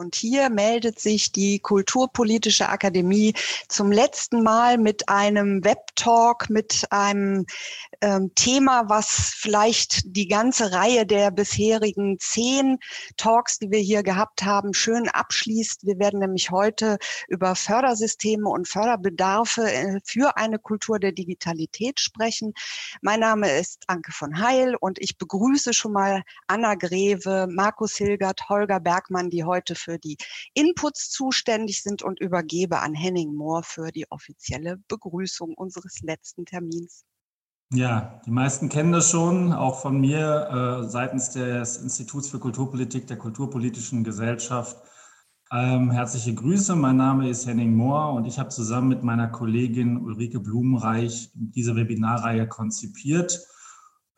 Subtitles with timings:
[0.00, 3.34] Und hier meldet sich die Kulturpolitische Akademie
[3.68, 7.44] zum letzten Mal mit einem Webtalk, mit einem
[8.00, 12.78] ähm, Thema, was vielleicht die ganze Reihe der bisherigen zehn
[13.18, 15.84] Talks, die wir hier gehabt haben, schön abschließt.
[15.84, 16.96] Wir werden nämlich heute
[17.28, 22.54] über Fördersysteme und Förderbedarfe äh, für eine Kultur der Digitalität sprechen.
[23.02, 28.48] Mein Name ist Anke von Heil und ich begrüße schon mal Anna Greve, Markus Hilgert,
[28.48, 30.16] Holger Bergmann, die heute für die
[30.54, 37.04] Inputs zuständig sind und übergebe an Henning Mohr für die offizielle Begrüßung unseres letzten Termins.
[37.72, 43.06] Ja, die meisten kennen das schon, auch von mir äh, seitens des Instituts für Kulturpolitik
[43.06, 44.76] der Kulturpolitischen Gesellschaft.
[45.52, 49.98] Ähm, herzliche Grüße, mein Name ist Henning Mohr und ich habe zusammen mit meiner Kollegin
[49.98, 53.46] Ulrike Blumenreich diese Webinarreihe konzipiert,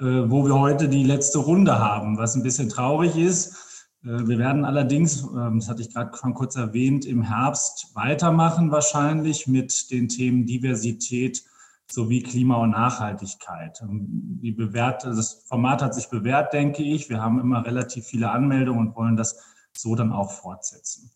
[0.01, 3.72] äh, wo wir heute die letzte Runde haben, was ein bisschen traurig ist.
[4.05, 8.71] Äh, wir werden allerdings, ähm, das hatte ich gerade schon kurz erwähnt, im Herbst weitermachen
[8.71, 11.45] wahrscheinlich mit den Themen Diversität
[11.91, 13.81] sowie Klima und Nachhaltigkeit.
[13.83, 17.09] Ähm, die bewährt, das Format hat sich bewährt, denke ich.
[17.09, 19.39] Wir haben immer relativ viele Anmeldungen und wollen das
[19.77, 21.11] so dann auch fortsetzen.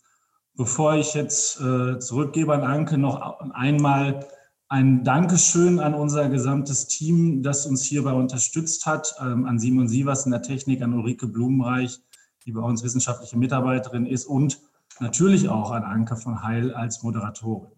[0.56, 4.26] Bevor ich jetzt äh, zurückgebe an Anke, noch einmal
[4.68, 10.24] ein Dankeschön an unser gesamtes Team, das uns hierbei unterstützt hat, ähm, an Simon Sievers
[10.24, 12.00] in der Technik, an Ulrike Blumenreich,
[12.46, 14.60] die bei uns wissenschaftliche Mitarbeiterin ist und
[15.00, 17.75] natürlich auch an Anke von Heil als Moderatorin.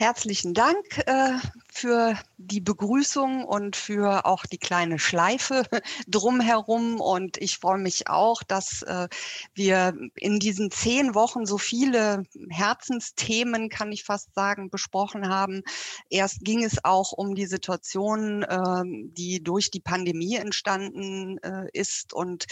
[0.00, 1.36] Herzlichen Dank äh,
[1.70, 5.64] für die Begrüßung und für auch die kleine Schleife
[6.08, 7.02] drumherum.
[7.02, 9.08] Und ich freue mich auch, dass äh,
[9.52, 15.64] wir in diesen zehn Wochen so viele Herzensthemen, kann ich fast sagen, besprochen haben.
[16.08, 22.14] Erst ging es auch um die Situation, äh, die durch die Pandemie entstanden äh, ist
[22.14, 22.46] und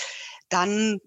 [0.51, 1.01] dann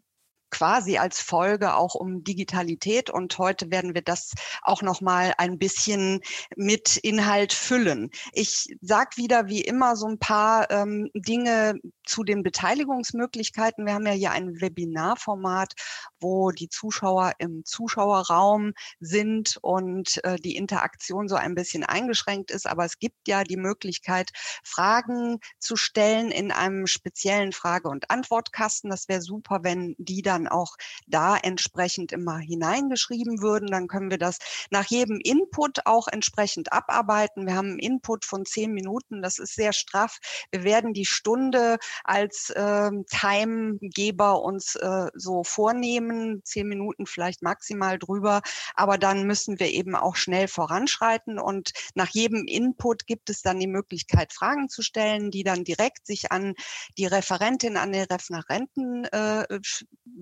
[0.51, 5.57] quasi als Folge auch um Digitalität und heute werden wir das auch noch mal ein
[5.57, 6.22] bisschen
[6.56, 8.12] mit Inhalt füllen.
[8.34, 13.85] Ich sag wieder wie immer so ein paar ähm, Dinge zu den Beteiligungsmöglichkeiten.
[13.85, 15.73] Wir haben ja hier ein Webinarformat,
[16.19, 22.67] wo die Zuschauer im Zuschauerraum sind und äh, die Interaktion so ein bisschen eingeschränkt ist,
[22.67, 24.31] aber es gibt ja die Möglichkeit
[24.63, 28.90] Fragen zu stellen in einem speziellen Frage- und Antwortkasten.
[28.90, 30.75] Das wäre super, wenn die dann dann auch
[31.07, 33.68] da entsprechend immer hineingeschrieben würden.
[33.68, 34.38] Dann können wir das
[34.69, 37.46] nach jedem Input auch entsprechend abarbeiten.
[37.46, 39.22] Wir haben einen Input von zehn Minuten.
[39.22, 40.18] Das ist sehr straff.
[40.52, 46.41] Wir werden die Stunde als äh, Timegeber uns äh, so vornehmen.
[46.44, 48.41] Zehn Minuten vielleicht maximal drüber.
[48.75, 51.40] Aber dann müssen wir eben auch schnell voranschreiten.
[51.40, 56.08] Und nach jedem Input gibt es dann die Möglichkeit, Fragen zu stellen, die dann direkt
[56.08, 56.56] sich an
[56.97, 59.46] die Referentin, an den Referenten äh,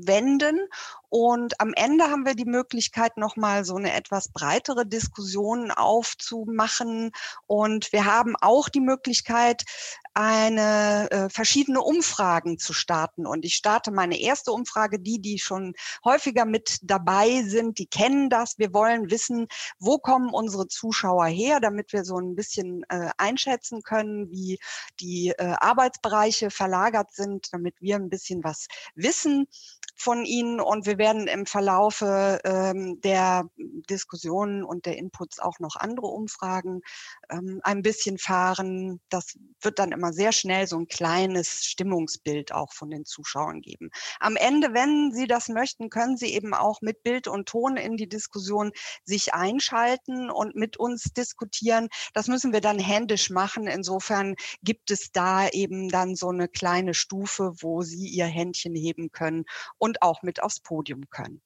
[0.09, 0.59] wenden.
[1.08, 7.12] Und am Ende haben wir die Möglichkeit, nochmal so eine etwas breitere Diskussion aufzumachen.
[7.47, 9.64] Und wir haben auch die Möglichkeit,
[10.14, 13.25] eine äh, verschiedene Umfragen zu starten.
[13.25, 18.30] Und ich starte meine erste Umfrage, die, die schon häufiger mit dabei sind, die kennen
[18.30, 18.59] das.
[18.59, 19.48] Wir wollen wissen,
[19.80, 24.59] wo kommen unsere Zuschauer her, damit wir so ein bisschen äh, einschätzen können, wie
[25.00, 29.48] die äh, Arbeitsbereiche verlagert sind, damit wir ein bisschen was wissen
[30.00, 33.50] von Ihnen und wir werden im Verlaufe ähm, der
[33.90, 36.82] Diskussionen und der Inputs auch noch andere Umfragen
[37.30, 39.02] ähm, ein bisschen fahren.
[39.10, 43.90] Das wird dann immer sehr schnell so ein kleines Stimmungsbild auch von den Zuschauern geben.
[44.22, 47.98] Am Ende, wenn Sie das möchten, können Sie eben auch mit Bild und Ton in
[47.98, 48.72] die Diskussion
[49.04, 51.90] sich einschalten und mit uns diskutieren.
[52.14, 53.68] Das müssen wir dann händisch machen.
[53.68, 59.12] Insofern gibt es da eben dann so eine kleine Stufe, wo Sie Ihr Händchen heben
[59.12, 59.44] können
[59.78, 61.41] und und auch mit aufs Podium können.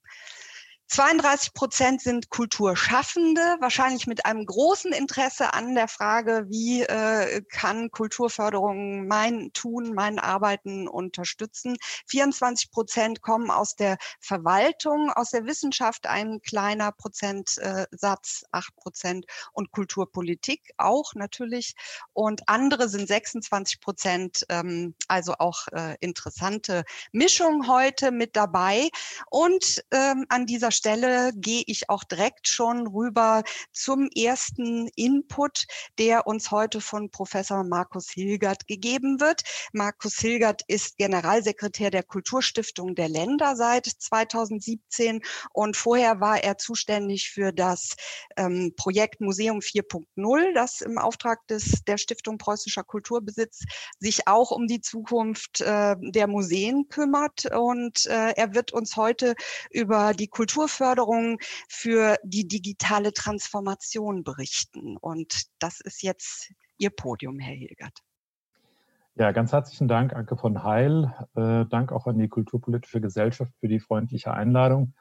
[0.88, 7.90] 32 Prozent sind Kulturschaffende, wahrscheinlich mit einem großen Interesse an der Frage, wie äh, kann
[7.90, 11.78] Kulturförderung mein Tun, mein Arbeiten unterstützen.
[12.08, 19.72] 24 Prozent kommen aus der Verwaltung, aus der Wissenschaft ein kleiner Prozentsatz, 8 Prozent und
[19.72, 21.74] Kulturpolitik auch natürlich.
[22.12, 28.90] Und andere sind 26 Prozent, ähm, also auch äh, interessante Mischung heute mit dabei.
[29.30, 35.66] Und ähm, an dieser Stelle gehe ich auch direkt schon rüber zum ersten Input,
[35.98, 39.44] der uns heute von Professor Markus Hilgert gegeben wird.
[39.72, 45.22] Markus Hilgert ist Generalsekretär der Kulturstiftung der Länder seit 2017
[45.52, 47.96] und vorher war er zuständig für das
[48.38, 53.64] ähm, Projekt Museum 4.0, das im Auftrag des, der Stiftung Preußischer Kulturbesitz
[54.00, 57.46] sich auch um die Zukunft äh, der Museen kümmert.
[57.46, 59.36] Und äh, er wird uns heute
[59.70, 60.28] über die
[60.64, 64.96] Kulturförderung für die digitale Transformation berichten.
[64.96, 68.00] Und das ist jetzt Ihr Podium, Herr Hilgert.
[69.16, 71.14] Ja, ganz herzlichen Dank, Anke von Heil.
[71.36, 74.94] Äh, Dank auch an die Kulturpolitische Gesellschaft für die freundliche Einladung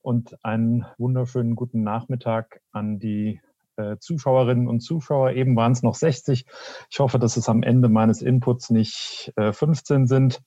[0.00, 3.42] und einen wunderschönen guten Nachmittag an die
[3.76, 5.32] äh, Zuschauerinnen und Zuschauer.
[5.32, 6.44] Eben waren es noch 60.
[6.90, 10.42] Ich hoffe, dass es am Ende meines Inputs nicht äh, 15 sind.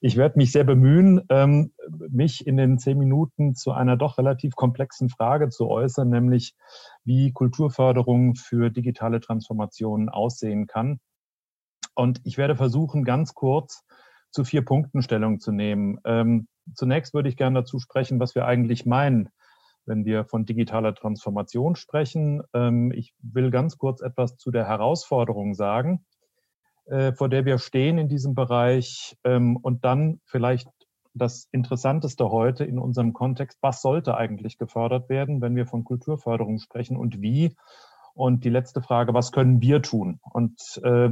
[0.00, 1.72] Ich werde mich sehr bemühen, ähm,
[2.10, 6.54] mich in den zehn Minuten zu einer doch relativ komplexen Frage zu äußern, nämlich
[7.04, 11.00] wie Kulturförderung für digitale Transformationen aussehen kann.
[11.94, 13.82] Und ich werde versuchen, ganz kurz
[14.30, 15.98] zu vier Punkten Stellung zu nehmen.
[16.04, 19.30] Ähm, zunächst würde ich gerne dazu sprechen, was wir eigentlich meinen
[19.88, 22.42] wenn wir von digitaler Transformation sprechen.
[22.54, 26.04] Ähm, ich will ganz kurz etwas zu der Herausforderung sagen,
[26.86, 30.68] äh, vor der wir stehen in diesem Bereich ähm, und dann vielleicht
[31.14, 36.58] das Interessanteste heute in unserem Kontext, was sollte eigentlich gefördert werden, wenn wir von Kulturförderung
[36.58, 37.56] sprechen und wie?
[38.14, 40.18] Und die letzte Frage, was können wir tun?
[40.32, 41.10] Und äh,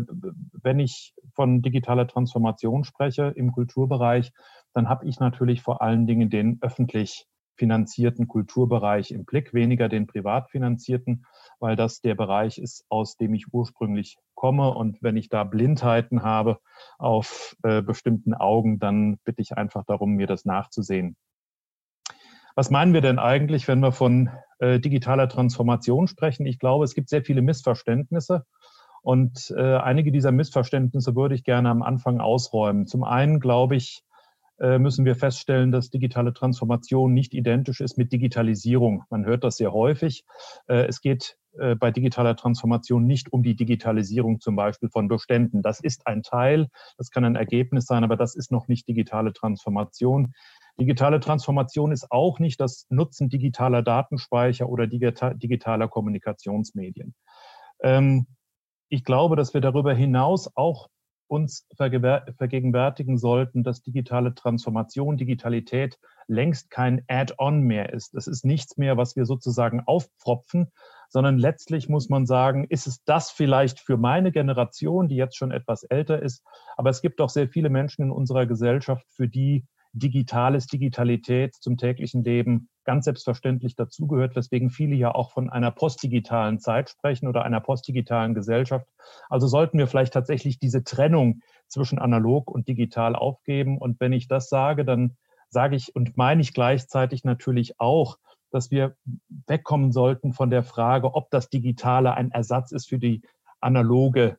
[0.62, 4.32] wenn ich von digitaler Transformation spreche im Kulturbereich,
[4.74, 10.06] dann habe ich natürlich vor allen Dingen den öffentlich finanzierten Kulturbereich im Blick, weniger den
[10.06, 11.24] privat finanzierten,
[11.58, 14.72] weil das der Bereich ist, aus dem ich ursprünglich komme.
[14.74, 16.58] Und wenn ich da Blindheiten habe
[16.98, 21.16] auf äh, bestimmten Augen, dann bitte ich einfach darum, mir das nachzusehen.
[22.54, 24.30] Was meinen wir denn eigentlich, wenn wir von
[24.60, 26.46] äh, digitaler Transformation sprechen?
[26.46, 28.46] Ich glaube, es gibt sehr viele Missverständnisse.
[29.02, 32.86] Und äh, einige dieser Missverständnisse würde ich gerne am Anfang ausräumen.
[32.86, 34.02] Zum einen glaube ich,
[34.58, 39.04] müssen wir feststellen, dass digitale Transformation nicht identisch ist mit Digitalisierung.
[39.10, 40.24] Man hört das sehr häufig.
[40.66, 45.62] Äh, es geht äh, bei digitaler Transformation nicht um die Digitalisierung zum Beispiel von Beständen.
[45.62, 49.32] Das ist ein Teil, das kann ein Ergebnis sein, aber das ist noch nicht digitale
[49.32, 50.32] Transformation.
[50.78, 57.14] Digitale Transformation ist auch nicht das Nutzen digitaler Datenspeicher oder digitaler Kommunikationsmedien.
[57.80, 58.26] Ähm,
[58.88, 60.88] ich glaube, dass wir darüber hinaus auch
[61.28, 68.14] uns vergegenwärtigen sollten, dass digitale Transformation, Digitalität längst kein Add-on mehr ist.
[68.14, 70.72] Es ist nichts mehr, was wir sozusagen aufpropfen,
[71.08, 75.52] sondern letztlich muss man sagen, ist es das vielleicht für meine Generation, die jetzt schon
[75.52, 76.44] etwas älter ist,
[76.76, 79.64] aber es gibt auch sehr viele Menschen in unserer Gesellschaft, für die
[79.98, 86.60] Digitales, Digitalität zum täglichen Leben ganz selbstverständlich dazugehört, weswegen viele ja auch von einer postdigitalen
[86.60, 88.86] Zeit sprechen oder einer postdigitalen Gesellschaft.
[89.28, 93.78] Also sollten wir vielleicht tatsächlich diese Trennung zwischen analog und digital aufgeben.
[93.78, 95.16] Und wenn ich das sage, dann
[95.48, 98.18] sage ich und meine ich gleichzeitig natürlich auch,
[98.50, 98.96] dass wir
[99.46, 103.22] wegkommen sollten von der Frage, ob das Digitale ein Ersatz ist für die
[103.60, 104.38] analoge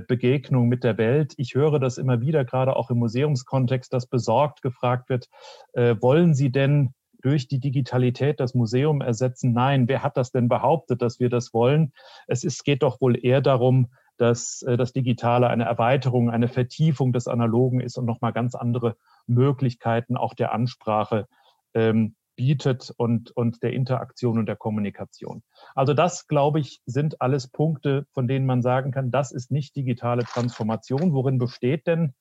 [0.00, 1.34] Begegnung mit der Welt.
[1.36, 5.28] Ich höre das immer wieder, gerade auch im Museumskontext, dass besorgt gefragt wird,
[5.74, 9.52] äh, wollen Sie denn durch die Digitalität das Museum ersetzen?
[9.52, 11.92] Nein, wer hat das denn behauptet, dass wir das wollen?
[12.26, 17.12] Es ist, geht doch wohl eher darum, dass äh, das Digitale eine Erweiterung, eine Vertiefung
[17.12, 18.96] des Analogen ist und nochmal ganz andere
[19.26, 21.26] Möglichkeiten auch der Ansprache
[21.74, 25.42] ähm, bietet und, und der Interaktion und der Kommunikation.
[25.74, 29.74] Also das, glaube ich, sind alles Punkte, von denen man sagen kann, das ist nicht
[29.74, 31.12] digitale Transformation.
[31.12, 32.14] Worin besteht denn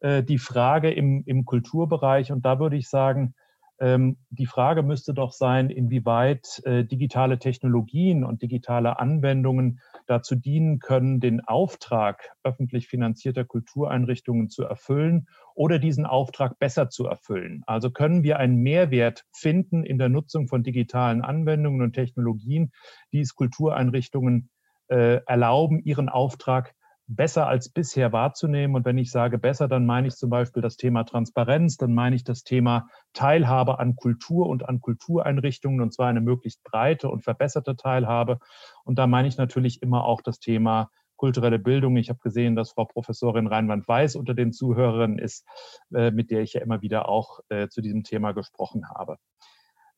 [0.00, 2.30] äh, die Frage im, im Kulturbereich?
[2.30, 3.34] Und da würde ich sagen,
[3.80, 10.78] ähm, die Frage müsste doch sein, inwieweit äh, digitale Technologien und digitale Anwendungen dazu dienen
[10.78, 17.62] können, den Auftrag öffentlich finanzierter Kultureinrichtungen zu erfüllen oder diesen Auftrag besser zu erfüllen.
[17.66, 22.72] Also können wir einen Mehrwert finden in der Nutzung von digitalen Anwendungen und Technologien,
[23.12, 24.50] die es Kultureinrichtungen
[24.88, 26.74] äh, erlauben, ihren Auftrag
[27.06, 28.76] besser als bisher wahrzunehmen.
[28.76, 32.16] Und wenn ich sage besser, dann meine ich zum Beispiel das Thema Transparenz, dann meine
[32.16, 37.22] ich das Thema Teilhabe an Kultur und an Kultureinrichtungen und zwar eine möglichst breite und
[37.22, 38.38] verbesserte Teilhabe.
[38.84, 41.96] Und da meine ich natürlich immer auch das Thema kulturelle Bildung.
[41.96, 45.46] Ich habe gesehen, dass Frau Professorin Reinwand-Weiß unter den Zuhörern ist,
[45.94, 49.18] äh, mit der ich ja immer wieder auch äh, zu diesem Thema gesprochen habe.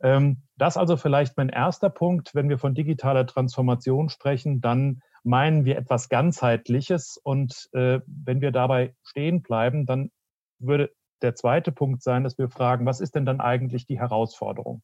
[0.04, 2.34] Ähm, das also vielleicht mein erster Punkt.
[2.34, 7.18] Wenn wir von digitaler Transformation sprechen, dann meinen wir etwas ganzheitliches.
[7.20, 10.10] Und äh, wenn wir dabei stehen bleiben, dann
[10.58, 10.90] würde
[11.22, 14.82] der zweite Punkt sein, dass wir fragen, was ist denn dann eigentlich die Herausforderung?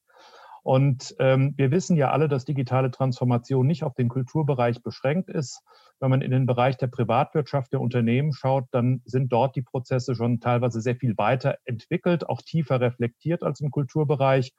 [0.62, 5.62] Und ähm, wir wissen ja alle, dass digitale Transformation nicht auf den Kulturbereich beschränkt ist.
[6.00, 10.14] Wenn man in den Bereich der Privatwirtschaft der Unternehmen schaut, dann sind dort die Prozesse
[10.14, 14.52] schon teilweise sehr viel weiter entwickelt, auch tiefer reflektiert als im Kulturbereich.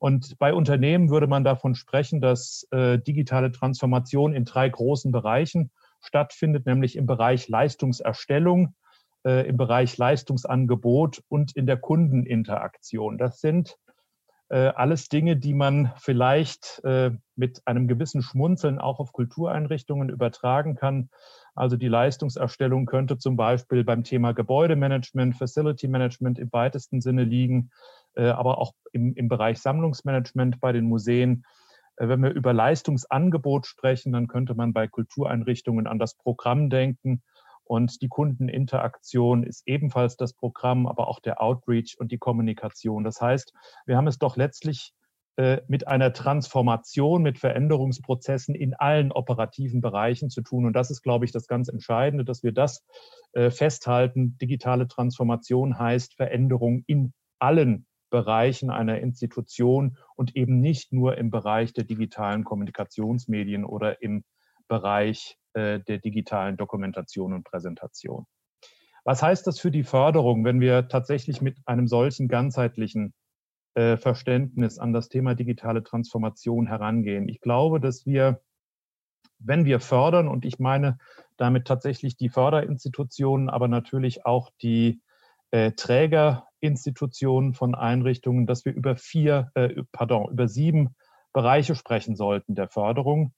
[0.00, 5.70] Und bei Unternehmen würde man davon sprechen, dass äh, digitale Transformation in drei großen Bereichen
[6.00, 8.74] stattfindet, nämlich im Bereich Leistungserstellung,
[9.26, 13.18] äh, im Bereich Leistungsangebot und in der Kundeninteraktion.
[13.18, 13.76] Das sind
[14.48, 20.76] äh, alles Dinge, die man vielleicht äh, mit einem gewissen Schmunzeln auch auf Kultureinrichtungen übertragen
[20.76, 21.10] kann.
[21.54, 27.70] Also die Leistungserstellung könnte zum Beispiel beim Thema Gebäudemanagement, Facility Management im weitesten Sinne liegen,
[28.16, 31.44] aber auch im, im Bereich Sammlungsmanagement bei den Museen.
[31.96, 37.22] Äh, wenn wir über Leistungsangebot sprechen, dann könnte man bei Kultureinrichtungen an das Programm denken
[37.70, 43.04] und die Kundeninteraktion ist ebenfalls das Programm, aber auch der Outreach und die Kommunikation.
[43.04, 43.52] Das heißt,
[43.86, 44.92] wir haben es doch letztlich
[45.36, 50.66] äh, mit einer Transformation, mit Veränderungsprozessen in allen operativen Bereichen zu tun.
[50.66, 52.84] Und das ist, glaube ich, das ganz Entscheidende, dass wir das
[53.34, 54.36] äh, festhalten.
[54.38, 61.72] Digitale Transformation heißt Veränderung in allen Bereichen einer Institution und eben nicht nur im Bereich
[61.72, 64.24] der digitalen Kommunikationsmedien oder im
[64.68, 68.26] Bereich äh, der digitalen Dokumentation und Präsentation.
[69.04, 73.14] Was heißt das für die Förderung, wenn wir tatsächlich mit einem solchen ganzheitlichen
[73.74, 77.28] äh, Verständnis an das Thema digitale Transformation herangehen?
[77.28, 78.42] Ich glaube, dass wir,
[79.38, 80.98] wenn wir fördern, und ich meine
[81.36, 85.00] damit tatsächlich die Förderinstitutionen, aber natürlich auch die
[85.50, 90.94] äh, Trägerinstitutionen von Einrichtungen, dass wir über vier, äh, pardon, über sieben
[91.32, 93.32] Bereiche sprechen sollten der Förderung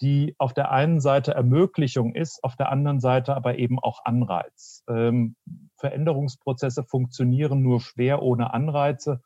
[0.00, 4.84] die auf der einen Seite Ermöglichung ist, auf der anderen Seite aber eben auch Anreiz.
[4.88, 5.34] Ähm,
[5.76, 9.20] Veränderungsprozesse funktionieren nur schwer ohne Anreize.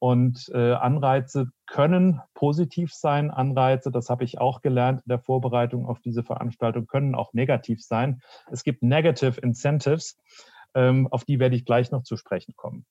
[0.00, 3.32] Und äh, Anreize können positiv sein.
[3.32, 7.82] Anreize, das habe ich auch gelernt in der Vorbereitung auf diese Veranstaltung, können auch negativ
[7.82, 8.22] sein.
[8.48, 10.16] Es gibt Negative Incentives,
[10.74, 12.86] auf die werde ich gleich noch zu sprechen kommen.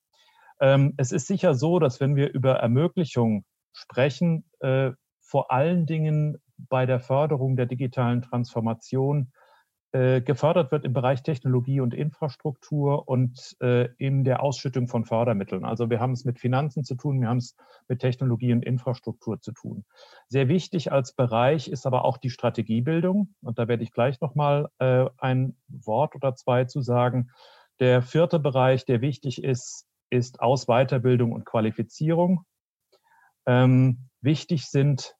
[0.59, 4.91] Ähm, es ist sicher so, dass wenn wir über Ermöglichung sprechen, äh,
[5.21, 9.31] vor allen Dingen bei der Förderung der digitalen Transformation
[9.91, 15.63] äh, gefördert wird im Bereich Technologie und Infrastruktur und äh, in der Ausschüttung von Fördermitteln.
[15.63, 17.55] Also wir haben es mit Finanzen zu tun, wir haben es
[17.87, 19.85] mit Technologie und Infrastruktur zu tun.
[20.27, 23.35] Sehr wichtig als Bereich ist aber auch die Strategiebildung.
[23.41, 27.29] Und da werde ich gleich nochmal ein Wort oder zwei zu sagen.
[27.79, 32.43] Der vierte Bereich, der wichtig ist, ist Aus-, Weiterbildung und Qualifizierung.
[33.45, 35.15] Ähm, wichtig sind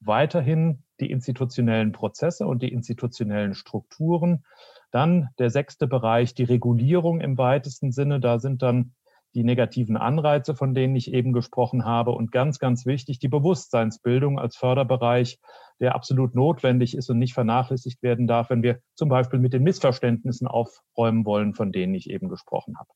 [0.00, 4.44] weiterhin die institutionellen Prozesse und die institutionellen Strukturen.
[4.90, 8.18] Dann der sechste Bereich, die Regulierung im weitesten Sinne.
[8.20, 8.94] Da sind dann
[9.34, 12.12] die negativen Anreize, von denen ich eben gesprochen habe.
[12.12, 15.38] Und ganz, ganz wichtig, die Bewusstseinsbildung als Förderbereich,
[15.78, 19.62] der absolut notwendig ist und nicht vernachlässigt werden darf, wenn wir zum Beispiel mit den
[19.62, 22.90] Missverständnissen aufräumen wollen, von denen ich eben gesprochen habe.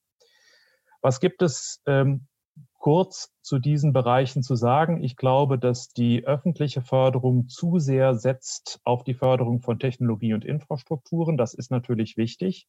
[1.01, 2.27] Was gibt es ähm,
[2.85, 5.03] kurz zu diesen Bereichen zu sagen.
[5.03, 10.45] Ich glaube, dass die öffentliche Förderung zu sehr setzt auf die Förderung von Technologie und
[10.45, 11.39] Infrastrukturen.
[11.39, 12.67] Das ist natürlich wichtig.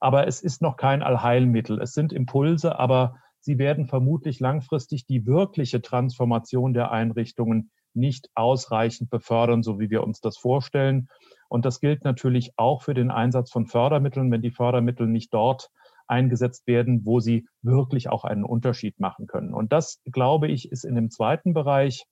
[0.00, 1.80] Aber es ist noch kein Allheilmittel.
[1.80, 9.10] Es sind Impulse, aber sie werden vermutlich langfristig die wirkliche Transformation der Einrichtungen nicht ausreichend
[9.10, 11.08] befördern, so wie wir uns das vorstellen.
[11.48, 15.70] Und das gilt natürlich auch für den Einsatz von Fördermitteln, wenn die Fördermittel nicht dort
[16.06, 19.52] eingesetzt werden, wo sie wirklich auch einen Unterschied machen können.
[19.52, 22.04] Und das, glaube ich, ist in dem zweiten Bereich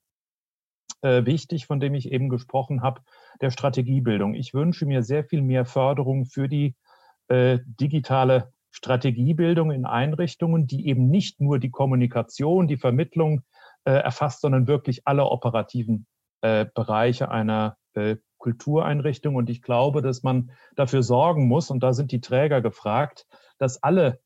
[1.02, 3.00] äh, wichtig, von dem ich eben gesprochen habe,
[3.40, 4.34] der Strategiebildung.
[4.34, 6.74] Ich wünsche mir sehr viel mehr Förderung für die
[7.28, 13.42] äh, digitale Strategiebildung in Einrichtungen, die eben nicht nur die Kommunikation, die Vermittlung
[13.84, 16.06] äh, erfasst, sondern wirklich alle operativen
[16.42, 19.34] äh, Bereiche einer äh, Kultureinrichtung.
[19.34, 23.26] Und ich glaube, dass man dafür sorgen muss, und da sind die Träger gefragt,
[23.58, 24.20] dass alle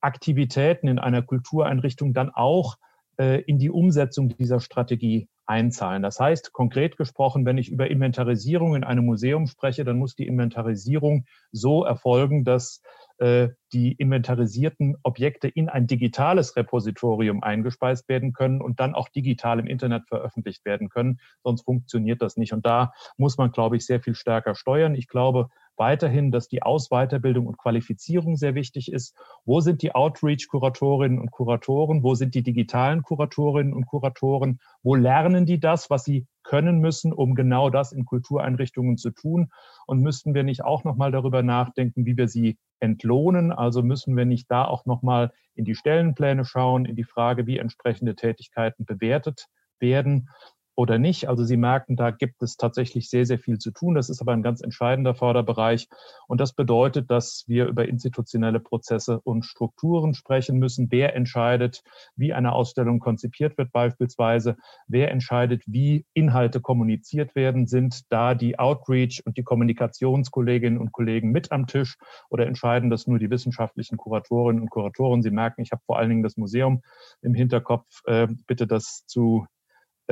[0.00, 2.76] Aktivitäten in einer Kultureinrichtung dann auch
[3.18, 6.02] äh, in die Umsetzung dieser Strategie einzahlen.
[6.02, 10.26] Das heißt, konkret gesprochen, wenn ich über Inventarisierung in einem Museum spreche, dann muss die
[10.26, 12.82] Inventarisierung so erfolgen, dass
[13.18, 19.58] äh, die inventarisierten Objekte in ein digitales Repositorium eingespeist werden können und dann auch digital
[19.58, 21.20] im Internet veröffentlicht werden können.
[21.42, 22.52] Sonst funktioniert das nicht.
[22.52, 24.94] Und da muss man, glaube ich, sehr viel stärker steuern.
[24.94, 25.48] Ich glaube,
[25.82, 29.16] weiterhin, dass die Aus-, Weiterbildung und Qualifizierung sehr wichtig ist.
[29.44, 32.04] Wo sind die Outreach-Kuratorinnen und Kuratoren?
[32.04, 34.60] Wo sind die digitalen Kuratorinnen und Kuratoren?
[34.84, 39.50] Wo lernen die das, was sie können müssen, um genau das in Kultureinrichtungen zu tun?
[39.88, 43.50] Und müssten wir nicht auch nochmal darüber nachdenken, wie wir sie entlohnen?
[43.50, 47.58] Also müssen wir nicht da auch nochmal in die Stellenpläne schauen, in die Frage, wie
[47.58, 49.48] entsprechende Tätigkeiten bewertet
[49.80, 50.28] werden
[50.74, 51.28] oder nicht.
[51.28, 53.94] Also Sie merken, da gibt es tatsächlich sehr, sehr viel zu tun.
[53.94, 55.88] Das ist aber ein ganz entscheidender Förderbereich.
[56.28, 60.88] Und das bedeutet, dass wir über institutionelle Prozesse und Strukturen sprechen müssen.
[60.90, 61.82] Wer entscheidet,
[62.16, 64.56] wie eine Ausstellung konzipiert wird beispielsweise?
[64.86, 67.66] Wer entscheidet, wie Inhalte kommuniziert werden?
[67.66, 71.98] Sind da die Outreach und die Kommunikationskolleginnen und Kollegen mit am Tisch
[72.30, 75.22] oder entscheiden das nur die wissenschaftlichen Kuratorinnen und Kuratoren?
[75.22, 76.82] Sie merken, ich habe vor allen Dingen das Museum
[77.20, 78.02] im Hinterkopf.
[78.06, 79.46] Äh, bitte das zu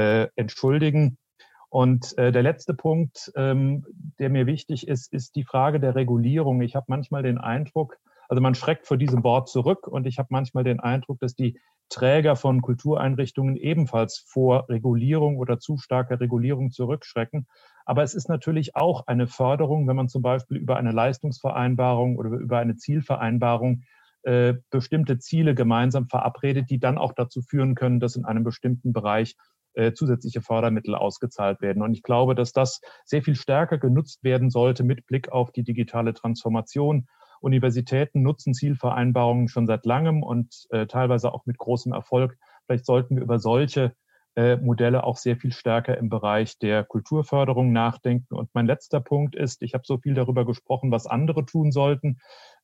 [0.00, 1.18] äh, entschuldigen.
[1.68, 3.84] Und äh, der letzte Punkt, ähm,
[4.18, 6.62] der mir wichtig ist, ist die Frage der Regulierung.
[6.62, 10.28] Ich habe manchmal den Eindruck, also man schreckt vor diesem Wort zurück und ich habe
[10.30, 16.70] manchmal den Eindruck, dass die Träger von Kultureinrichtungen ebenfalls vor Regulierung oder zu starker Regulierung
[16.70, 17.46] zurückschrecken.
[17.84, 22.30] Aber es ist natürlich auch eine Förderung, wenn man zum Beispiel über eine Leistungsvereinbarung oder
[22.30, 23.82] über eine Zielvereinbarung
[24.22, 28.92] äh, bestimmte Ziele gemeinsam verabredet, die dann auch dazu führen können, dass in einem bestimmten
[28.92, 29.36] Bereich
[29.74, 31.82] äh, zusätzliche Fördermittel ausgezahlt werden.
[31.82, 35.62] Und ich glaube, dass das sehr viel stärker genutzt werden sollte mit Blick auf die
[35.62, 37.06] digitale Transformation.
[37.40, 42.36] Universitäten nutzen Zielvereinbarungen schon seit langem und äh, teilweise auch mit großem Erfolg.
[42.66, 43.94] Vielleicht sollten wir über solche
[44.36, 48.34] äh, Modelle auch sehr viel stärker im Bereich der Kulturförderung nachdenken.
[48.34, 52.18] Und mein letzter Punkt ist, ich habe so viel darüber gesprochen, was andere tun sollten.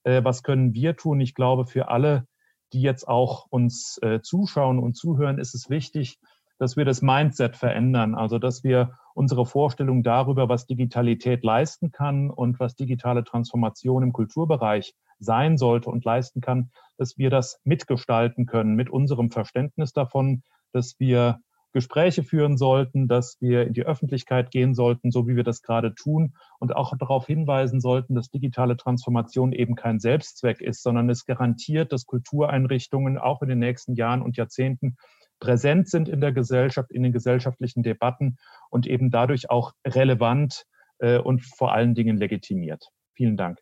[0.05, 1.21] Äh, was können wir tun?
[1.21, 2.27] Ich glaube, für alle,
[2.73, 6.19] die jetzt auch uns äh, zuschauen und zuhören, ist es wichtig,
[6.59, 12.31] dass wir das Mindset verändern, also dass wir unsere Vorstellung darüber, was Digitalität leisten kann
[12.31, 18.47] und was digitale Transformation im Kulturbereich sein sollte und leisten kann, dass wir das mitgestalten
[18.47, 21.41] können mit unserem Verständnis davon, dass wir
[21.73, 25.95] Gespräche führen sollten, dass wir in die Öffentlichkeit gehen sollten, so wie wir das gerade
[25.95, 31.27] tun und auch darauf hinweisen sollten, dass digitale Transformation eben kein Selbstzweck ist, sondern es
[31.27, 34.97] garantiert, dass Kultureinrichtungen auch in den nächsten Jahren und Jahrzehnten
[35.41, 38.37] präsent sind in der Gesellschaft, in den gesellschaftlichen Debatten
[38.71, 40.65] und eben dadurch auch relevant
[40.99, 42.89] äh, und vor allen Dingen legitimiert.
[43.15, 43.59] Vielen Dank.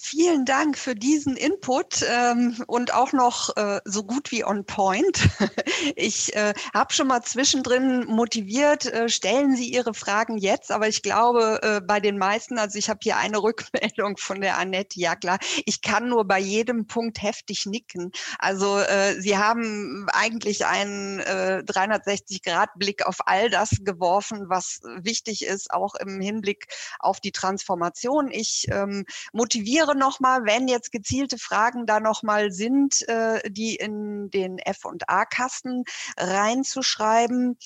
[0.00, 5.28] Vielen Dank für diesen Input ähm, und auch noch äh, so gut wie on point.
[5.96, 11.02] Ich äh, habe schon mal zwischendrin motiviert, äh, stellen Sie Ihre Fragen jetzt, aber ich
[11.02, 15.16] glaube äh, bei den meisten, also ich habe hier eine Rückmeldung von der Annette, ja
[15.16, 18.12] klar, ich kann nur bei jedem Punkt heftig nicken.
[18.38, 25.72] Also äh, Sie haben eigentlich einen äh, 360-Grad-Blick auf all das geworfen, was wichtig ist,
[25.72, 26.66] auch im Hinblick
[27.00, 28.30] auf die Transformation.
[28.30, 34.58] Ich ähm, motiviere nochmal, wenn jetzt gezielte Fragen da nochmal sind, äh, die in den
[34.58, 35.84] F&A-Kasten
[36.16, 37.58] reinzuschreiben.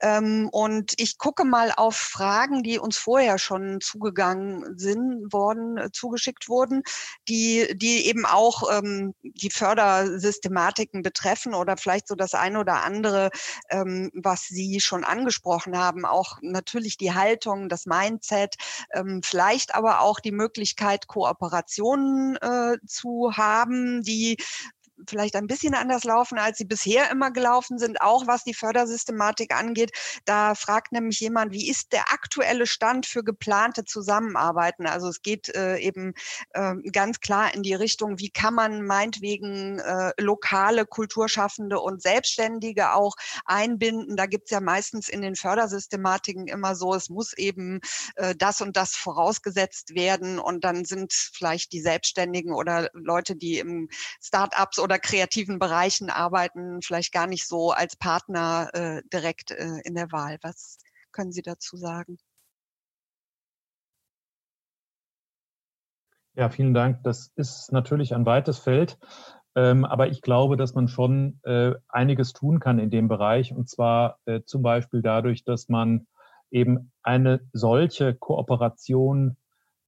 [0.00, 5.90] Ähm, und ich gucke mal auf Fragen, die uns vorher schon zugegangen sind, worden, äh,
[5.92, 6.82] zugeschickt wurden,
[7.28, 13.30] die, die eben auch ähm, die Fördersystematiken betreffen oder vielleicht so das eine oder andere,
[13.70, 18.56] ähm, was Sie schon angesprochen haben, auch natürlich die Haltung, das Mindset,
[18.92, 24.36] ähm, vielleicht aber auch die Möglichkeit, Kooperationen äh, zu haben, die
[25.06, 29.54] vielleicht ein bisschen anders laufen, als sie bisher immer gelaufen sind, auch was die Fördersystematik
[29.54, 29.92] angeht.
[30.24, 34.86] Da fragt nämlich jemand, wie ist der aktuelle Stand für geplante Zusammenarbeiten?
[34.86, 36.14] Also es geht äh, eben
[36.50, 42.92] äh, ganz klar in die Richtung, wie kann man meinetwegen äh, lokale Kulturschaffende und Selbstständige
[42.92, 44.16] auch einbinden.
[44.16, 47.80] Da gibt es ja meistens in den Fördersystematiken immer so, es muss eben
[48.16, 53.58] äh, das und das vorausgesetzt werden und dann sind vielleicht die Selbstständigen oder Leute, die
[53.58, 53.88] im
[54.20, 59.94] Start-ups oder kreativen Bereichen arbeiten, vielleicht gar nicht so als Partner äh, direkt äh, in
[59.94, 60.38] der Wahl.
[60.40, 60.78] Was
[61.12, 62.16] können Sie dazu sagen?
[66.32, 67.02] Ja, vielen Dank.
[67.02, 68.98] Das ist natürlich ein weites Feld.
[69.54, 73.52] Ähm, aber ich glaube, dass man schon äh, einiges tun kann in dem Bereich.
[73.52, 76.06] Und zwar äh, zum Beispiel dadurch, dass man
[76.50, 79.36] eben eine solche Kooperation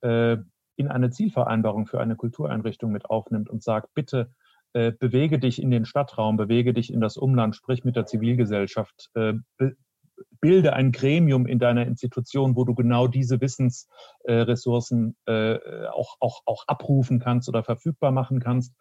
[0.02, 0.36] äh,
[0.76, 4.34] in eine Zielvereinbarung für eine Kultureinrichtung mit aufnimmt und sagt, bitte
[4.72, 9.10] äh, bewege dich in den Stadtraum, bewege dich in das Umland, sprich mit der Zivilgesellschaft,
[9.14, 9.34] äh,
[10.40, 16.64] bilde ein Gremium in deiner Institution, wo du genau diese Wissensressourcen äh, auch, auch, auch
[16.66, 18.74] abrufen kannst oder verfügbar machen kannst.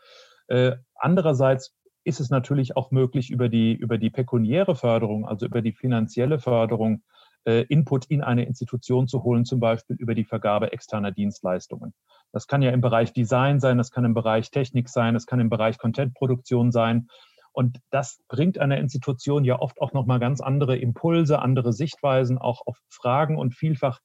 [0.47, 5.62] Äh, andererseits ist es natürlich auch möglich, über die, über die pekuniäre Förderung, also über
[5.62, 10.71] die finanzielle Förderung, äh, Input in eine Institution zu holen, zum Beispiel über die Vergabe
[10.71, 11.93] externer Dienstleistungen.
[12.32, 15.39] Das kann ja im Bereich Design sein, das kann im Bereich Technik sein, das kann
[15.39, 17.08] im Bereich Contentproduktion sein.
[17.52, 22.62] Und das bringt einer Institution ja oft auch nochmal ganz andere Impulse, andere Sichtweisen auch
[22.65, 23.99] auf Fragen und vielfach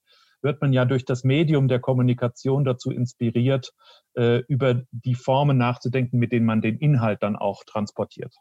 [0.44, 3.73] wird man ja durch das Medium der Kommunikation dazu inspiriert,
[4.14, 8.35] äh, über die Formen nachzudenken, mit denen man den Inhalt dann auch transportiert.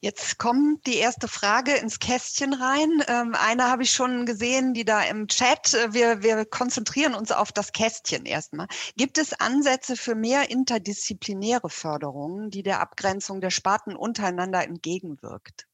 [0.00, 3.02] Jetzt kommt die erste Frage ins Kästchen rein.
[3.08, 5.74] Ähm, eine habe ich schon gesehen, die da im Chat.
[5.74, 8.68] Äh, wir, wir konzentrieren uns auf das Kästchen erstmal.
[8.96, 15.66] Gibt es Ansätze für mehr interdisziplinäre Förderungen, die der Abgrenzung der Sparten untereinander entgegenwirkt?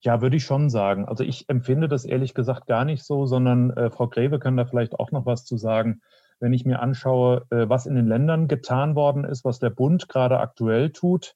[0.00, 1.06] Ja, würde ich schon sagen.
[1.06, 4.66] Also ich empfinde das ehrlich gesagt gar nicht so, sondern äh, Frau Greve kann da
[4.66, 6.02] vielleicht auch noch was zu sagen
[6.40, 10.08] wenn ich mir anschaue, äh, was in den Ländern getan worden ist, was der Bund
[10.08, 11.34] gerade aktuell tut,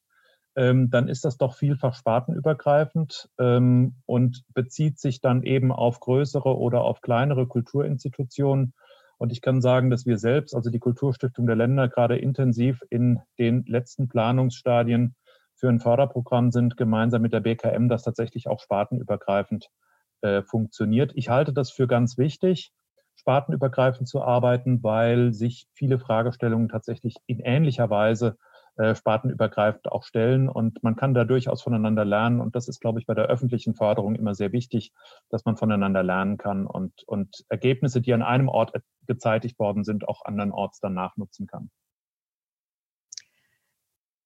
[0.55, 6.57] ähm, dann ist das doch vielfach spartenübergreifend ähm, und bezieht sich dann eben auf größere
[6.57, 8.73] oder auf kleinere Kulturinstitutionen.
[9.17, 13.19] Und ich kann sagen, dass wir selbst, also die Kulturstiftung der Länder, gerade intensiv in
[13.39, 15.15] den letzten Planungsstadien
[15.55, 19.69] für ein Förderprogramm sind, gemeinsam mit der BKM, das tatsächlich auch spartenübergreifend
[20.21, 21.11] äh, funktioniert.
[21.15, 22.71] Ich halte das für ganz wichtig
[23.23, 28.37] spartenübergreifend zu arbeiten, weil sich viele Fragestellungen tatsächlich in ähnlicher Weise
[28.75, 32.99] äh, spartenübergreifend auch stellen und man kann da durchaus voneinander lernen und das ist, glaube
[32.99, 34.91] ich, bei der öffentlichen Förderung immer sehr wichtig,
[35.29, 38.73] dass man voneinander lernen kann und, und Ergebnisse, die an einem Ort
[39.07, 41.69] gezeitigt worden sind, auch andernorts dann nachnutzen kann.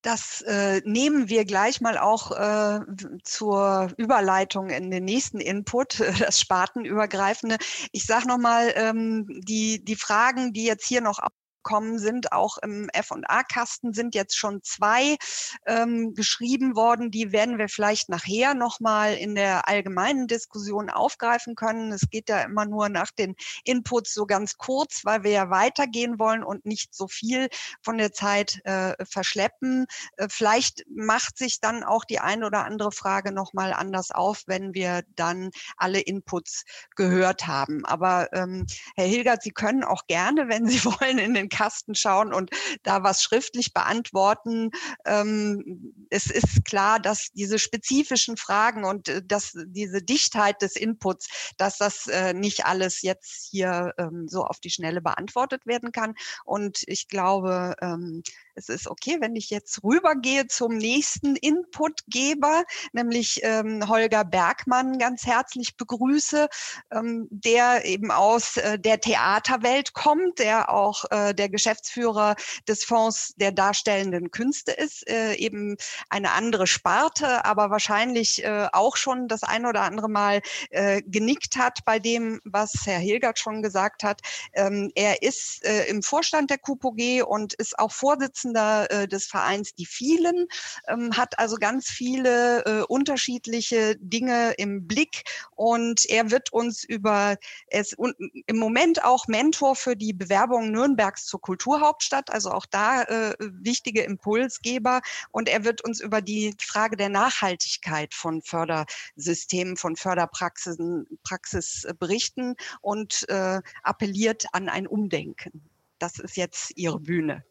[0.07, 2.79] Das äh, nehmen wir gleich mal auch äh,
[3.23, 7.57] zur Überleitung in den nächsten Input, das Spartenübergreifende.
[7.91, 11.19] Ich sage nochmal, ähm, die, die Fragen, die jetzt hier noch
[11.63, 12.31] gekommen sind.
[12.31, 15.17] Auch im F&A-Kasten sind jetzt schon zwei
[15.65, 17.11] ähm, geschrieben worden.
[17.11, 21.91] Die werden wir vielleicht nachher nochmal in der allgemeinen Diskussion aufgreifen können.
[21.91, 26.19] Es geht ja immer nur nach den Inputs so ganz kurz, weil wir ja weitergehen
[26.19, 27.49] wollen und nicht so viel
[27.81, 29.85] von der Zeit äh, verschleppen.
[30.17, 34.73] Äh, vielleicht macht sich dann auch die eine oder andere Frage nochmal anders auf, wenn
[34.73, 36.63] wir dann alle Inputs
[36.95, 37.85] gehört haben.
[37.85, 38.65] Aber ähm,
[38.95, 42.51] Herr Hilgert, Sie können auch gerne, wenn Sie wollen, in den Kasten schauen und
[42.83, 44.69] da was schriftlich beantworten.
[45.05, 51.53] Ähm, es ist klar, dass diese spezifischen Fragen und äh, dass diese Dichtheit des Inputs,
[51.57, 56.13] dass das äh, nicht alles jetzt hier ähm, so auf die Schnelle beantwortet werden kann.
[56.45, 58.21] Und ich glaube, ähm,
[58.57, 65.25] es ist okay, wenn ich jetzt rübergehe zum nächsten Inputgeber, nämlich ähm, Holger Bergmann ganz
[65.25, 66.49] herzlich begrüße,
[66.91, 72.35] ähm, der eben aus äh, der Theaterwelt kommt, der auch äh, der Geschäftsführer
[72.67, 75.77] des Fonds der darstellenden Künste ist, äh, eben
[76.09, 80.41] eine andere Sparte, aber wahrscheinlich äh, auch schon das ein oder andere Mal
[80.71, 84.21] äh, genickt hat bei dem, was Herr Hilgert schon gesagt hat.
[84.53, 89.25] Ähm, er ist äh, im Vorstand der KUPOG und ist auch Vorsitzender Vorsitzender äh, des
[89.25, 90.47] Vereins Die Vielen,
[90.87, 95.23] ähm, hat also ganz viele äh, unterschiedliche Dinge im Blick
[95.55, 101.25] und er wird uns über es und im Moment auch Mentor für die Bewerbung Nürnbergs
[101.25, 106.97] zur Kulturhauptstadt, also auch da äh, wichtige Impulsgeber und er wird uns über die Frage
[106.97, 115.61] der Nachhaltigkeit von Fördersystemen, von Förderpraxisen Praxis berichten und äh, appelliert an ein Umdenken.
[115.99, 117.43] Das ist jetzt Ihre Bühne.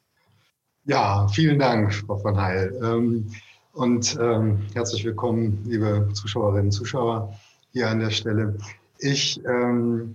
[0.89, 2.73] Ja, vielen Dank, Frau von Heil.
[2.81, 3.27] Ähm,
[3.73, 7.37] und ähm, herzlich willkommen, liebe Zuschauerinnen und Zuschauer
[7.73, 8.57] hier an der Stelle.
[9.01, 10.15] Ich ähm,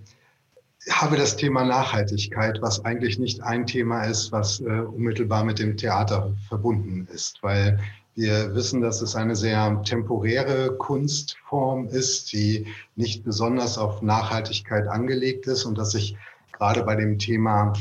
[0.88, 5.76] habe das Thema Nachhaltigkeit, was eigentlich nicht ein Thema ist, was äh, unmittelbar mit dem
[5.76, 7.78] Theater verbunden ist, weil
[8.14, 15.46] wir wissen, dass es eine sehr temporäre Kunstform ist, die nicht besonders auf Nachhaltigkeit angelegt
[15.46, 16.16] ist und dass sich
[16.52, 17.74] gerade bei dem Thema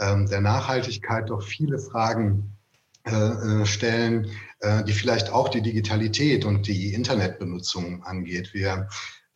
[0.00, 2.56] der Nachhaltigkeit doch viele Fragen
[3.10, 4.30] äh, äh, stellen,
[4.60, 8.52] äh, die vielleicht auch die Digitalität und die Internetbenutzung angeht.
[8.52, 8.88] Wir,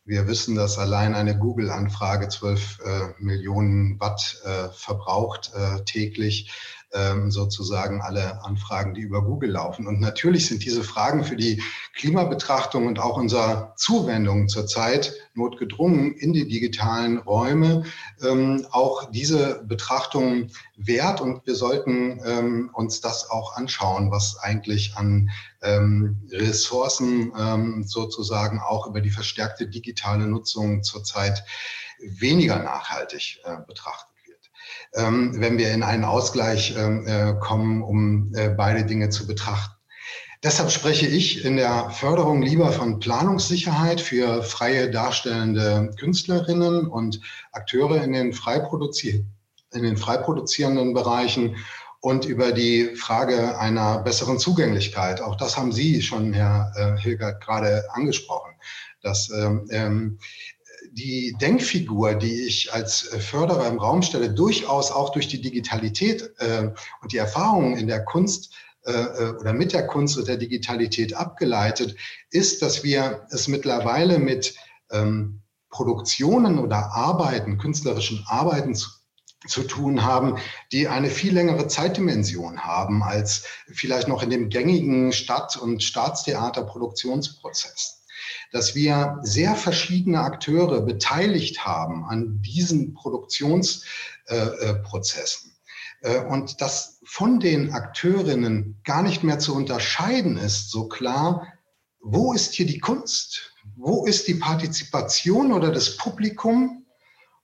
[0.05, 4.43] wir wissen, dass allein eine Google-Anfrage 12 Millionen Watt
[4.75, 5.53] verbraucht
[5.85, 6.82] täglich ähm,
[7.27, 9.87] sozusagen alle Anfragen, die über Google laufen.
[9.87, 11.61] Und natürlich sind diese Fragen für die
[11.95, 17.85] Klimabetrachtung und auch unserer Zuwendung zurzeit notgedrungen in die digitalen Räume
[18.21, 21.21] ähm, auch diese Betrachtungen wert.
[21.21, 25.29] Und wir sollten ähm, uns das auch anschauen, was eigentlich an
[25.61, 31.43] ähm, Ressourcen ähm, sozusagen auch über die verstärkte digitale Nutzung zurzeit
[31.99, 34.12] weniger nachhaltig äh, betrachtet
[34.95, 39.73] ähm, wenn wir in einen Ausgleich ähm, äh, kommen, um äh, beide Dinge zu betrachten.
[40.43, 47.21] Deshalb spreche ich in der Förderung lieber von Planungssicherheit für freie darstellende Künstlerinnen und
[47.53, 48.61] Akteure in den, frei
[49.73, 51.55] in den frei produzierenden Bereichen
[52.01, 55.21] und über die Frage einer besseren Zugänglichkeit.
[55.21, 58.51] Auch das haben Sie schon, Herr äh, Hilgert, gerade angesprochen.
[59.01, 60.19] Dass ähm, ähm
[60.93, 66.31] die Denkfigur, die ich als äh, Förderer im Raum stelle, durchaus auch durch die Digitalität
[66.37, 66.69] äh,
[67.01, 68.53] und die Erfahrungen in der Kunst
[68.85, 71.95] äh, oder mit der Kunst und der Digitalität abgeleitet,
[72.29, 74.53] ist, dass wir es mittlerweile mit
[74.91, 78.89] ähm, Produktionen oder Arbeiten, künstlerischen Arbeiten zu,
[79.47, 80.37] zu tun haben,
[80.71, 88.02] die eine viel längere Zeitdimension haben als vielleicht noch in dem gängigen Stadt- und Staatstheaterproduktionsprozess.
[88.53, 95.51] Dass wir sehr verschiedene Akteure beteiligt haben an diesen Produktionsprozessen.
[96.01, 101.47] Äh, äh, und dass von den Akteurinnen gar nicht mehr zu unterscheiden ist, so klar,
[101.99, 103.53] wo ist hier die Kunst?
[103.75, 106.85] Wo ist die Partizipation oder das Publikum?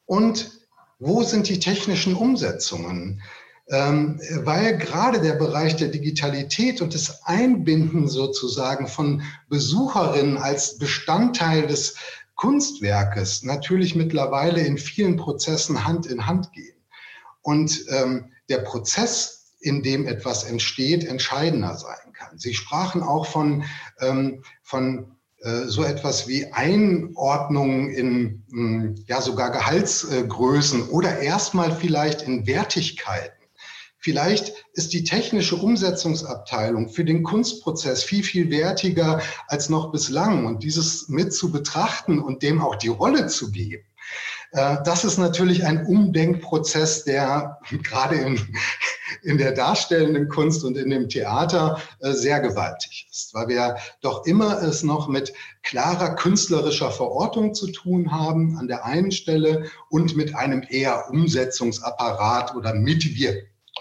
[0.05, 0.51] Und
[0.99, 3.23] wo sind die technischen Umsetzungen?
[3.71, 11.67] Ähm, weil gerade der Bereich der Digitalität und des Einbinden sozusagen von Besucherinnen als Bestandteil
[11.67, 11.95] des
[12.33, 16.77] Kunstwerkes natürlich mittlerweile in vielen Prozessen Hand in Hand gehen.
[17.41, 22.39] Und ähm, der Prozess, in dem etwas entsteht, entscheidender sein kann.
[22.39, 23.65] Sie sprachen auch von,
[23.99, 32.23] ähm, von äh, so etwas wie Einordnung in hm, ja sogar Gehaltsgrößen oder erstmal vielleicht
[32.23, 33.38] in Wertigkeiten.
[33.99, 40.45] Vielleicht ist die technische Umsetzungsabteilung für den Kunstprozess viel, viel wertiger als noch bislang.
[40.45, 43.83] Und dieses mit zu betrachten und dem auch die Rolle zu geben,
[44.51, 48.39] äh, das ist natürlich ein Umdenkprozess, der gerade in,
[49.21, 54.25] in der darstellenden Kunst und in dem Theater äh, sehr gewaltig ist, weil wir doch
[54.25, 55.33] immer es noch mit
[55.63, 62.55] klarer künstlerischer Verortung zu tun haben an der einen Stelle und mit einem eher Umsetzungsapparat
[62.55, 62.73] oder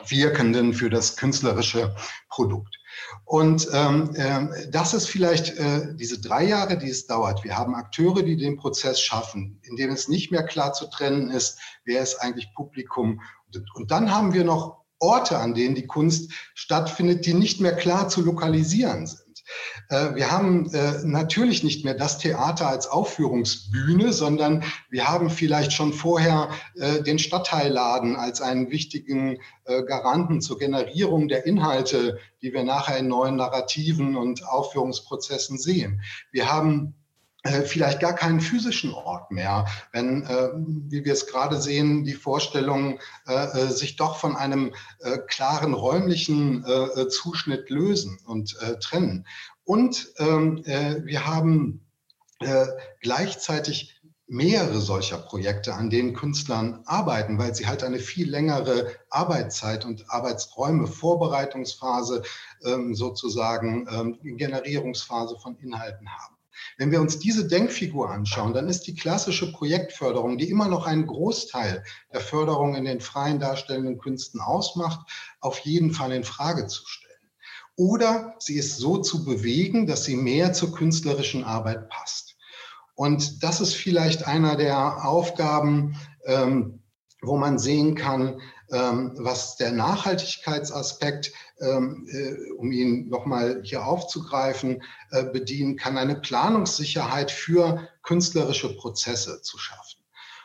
[0.00, 1.94] mitwirkenden für das künstlerische
[2.28, 2.76] Produkt.
[3.24, 7.44] Und ähm, äh, das ist vielleicht äh, diese drei Jahre, die es dauert.
[7.44, 11.30] Wir haben Akteure, die den Prozess schaffen, in dem es nicht mehr klar zu trennen
[11.30, 13.20] ist, wer ist eigentlich Publikum.
[13.74, 18.08] Und dann haben wir noch Orte, an denen die Kunst stattfindet, die nicht mehr klar
[18.08, 19.27] zu lokalisieren sind.
[19.88, 25.72] Äh, wir haben äh, natürlich nicht mehr das Theater als Aufführungsbühne, sondern wir haben vielleicht
[25.72, 29.38] schon vorher äh, den Stadtteilladen als einen wichtigen
[29.86, 36.00] Garanten zur Generierung der Inhalte, die wir nachher in neuen Narrativen und Aufführungsprozessen sehen.
[36.32, 36.94] Wir haben
[37.64, 40.24] vielleicht gar keinen physischen Ort mehr, wenn,
[40.90, 42.98] wie wir es gerade sehen, die Vorstellungen
[43.68, 44.74] sich doch von einem
[45.28, 46.64] klaren räumlichen
[47.08, 49.24] Zuschnitt lösen und trennen.
[49.68, 51.84] Und ähm, äh, wir haben
[52.40, 52.68] äh,
[53.02, 59.84] gleichzeitig mehrere solcher Projekte, an denen Künstlern arbeiten, weil sie halt eine viel längere Arbeitszeit
[59.84, 62.22] und Arbeitsräume, Vorbereitungsphase,
[62.64, 66.37] ähm, sozusagen ähm, Generierungsphase von Inhalten haben.
[66.76, 71.06] Wenn wir uns diese Denkfigur anschauen, dann ist die klassische Projektförderung, die immer noch einen
[71.06, 75.08] Großteil der Förderung in den freien darstellenden Künsten ausmacht,
[75.40, 77.08] auf jeden Fall in Frage zu stellen
[77.78, 82.36] oder sie ist so zu bewegen, dass sie mehr zur künstlerischen Arbeit passt.
[82.94, 86.82] Und das ist vielleicht einer der Aufgaben, ähm,
[87.22, 88.40] wo man sehen kann,
[88.70, 97.30] was der Nachhaltigkeitsaspekt, ähm, äh, um ihn nochmal hier aufzugreifen, äh, bedienen kann, eine Planungssicherheit
[97.30, 99.98] für künstlerische Prozesse zu schaffen.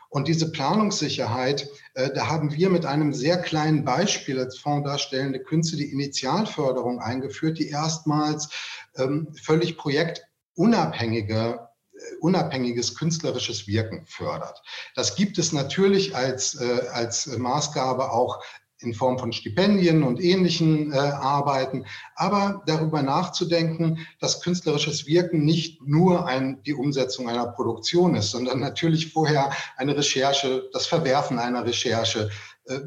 [0.10, 5.40] Und diese Planungssicherheit, äh, da haben wir mit einem sehr kleinen Beispiel als Fonds darstellende
[5.40, 8.50] Künste die Initialförderung eingeführt, die erstmals
[8.96, 11.68] ähm, völlig projektunabhängige
[12.20, 14.62] unabhängiges künstlerisches Wirken fördert.
[14.96, 18.44] Das gibt es natürlich als, äh, als Maßgabe auch
[18.84, 25.82] in Form von Stipendien und ähnlichen äh, Arbeiten, aber darüber nachzudenken, dass künstlerisches Wirken nicht
[25.82, 31.66] nur ein, die Umsetzung einer Produktion ist, sondern natürlich vorher eine Recherche, das Verwerfen einer
[31.66, 32.30] Recherche.
[32.66, 32.80] Äh,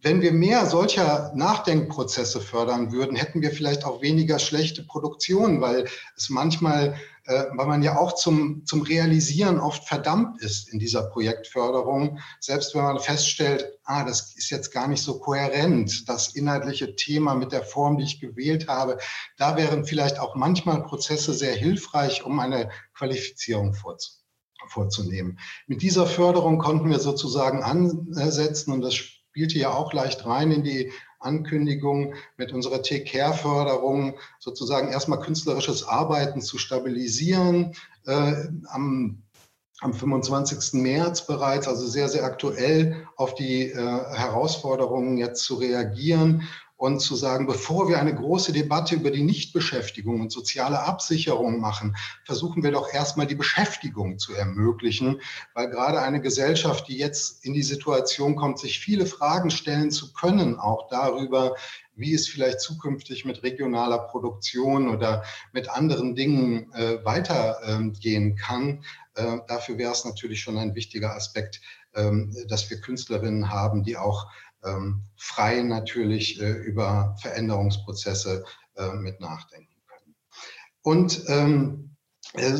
[0.00, 5.88] wenn wir mehr solcher Nachdenkprozesse fördern würden, hätten wir vielleicht auch weniger schlechte Produktionen, weil
[6.16, 6.96] es manchmal
[7.28, 12.20] äh, weil man ja auch zum, zum Realisieren oft verdammt ist in dieser Projektförderung.
[12.40, 17.34] Selbst wenn man feststellt, ah, das ist jetzt gar nicht so kohärent, das inhaltliche Thema
[17.34, 18.96] mit der Form, die ich gewählt habe,
[19.36, 24.18] da wären vielleicht auch manchmal Prozesse sehr hilfreich, um eine Qualifizierung vorzunehmen
[24.70, 25.38] vorzunehmen.
[25.66, 30.62] Mit dieser Förderung konnten wir sozusagen ansetzen und das spielte ja auch leicht rein in
[30.62, 37.74] die Ankündigung mit unserer Take-Care-Förderung sozusagen erstmal künstlerisches Arbeiten zu stabilisieren.
[38.06, 38.34] Äh,
[38.68, 39.22] am,
[39.80, 40.80] am 25.
[40.80, 47.16] März bereits, also sehr, sehr aktuell auf die äh, Herausforderungen jetzt zu reagieren und zu
[47.16, 52.70] sagen, bevor wir eine große Debatte über die Nichtbeschäftigung und soziale Absicherung machen, versuchen wir
[52.70, 55.20] doch erstmal die Beschäftigung zu ermöglichen,
[55.54, 60.12] weil gerade eine Gesellschaft, die jetzt in die Situation kommt, sich viele Fragen stellen zu
[60.12, 61.56] können, auch darüber,
[61.96, 68.84] wie es vielleicht zukünftig mit regionaler Produktion oder mit anderen Dingen äh, weitergehen kann.
[69.16, 71.60] Äh, dafür wäre es natürlich schon ein wichtiger Aspekt,
[71.94, 74.46] ähm, dass wir Künstlerinnen haben, die auch ähm,
[75.16, 78.44] frei natürlich äh, über Veränderungsprozesse
[78.76, 80.14] äh, mit nachdenken können.
[80.82, 81.96] Und ähm,
[82.34, 82.52] äh,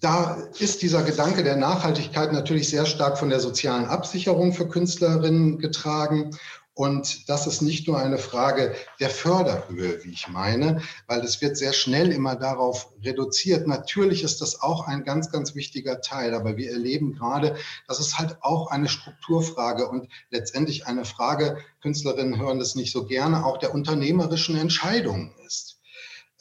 [0.00, 5.58] da ist dieser Gedanke der Nachhaltigkeit natürlich sehr stark von der sozialen Absicherung für Künstlerinnen
[5.58, 6.36] getragen
[6.76, 11.56] und das ist nicht nur eine Frage der Förderhöhe, wie ich meine, weil es wird
[11.56, 13.66] sehr schnell immer darauf reduziert.
[13.66, 17.56] Natürlich ist das auch ein ganz, ganz wichtiger Teil, aber wir erleben gerade,
[17.88, 23.06] dass es halt auch eine Strukturfrage und letztendlich eine Frage, Künstlerinnen hören das nicht so
[23.06, 25.80] gerne, auch der unternehmerischen Entscheidungen ist.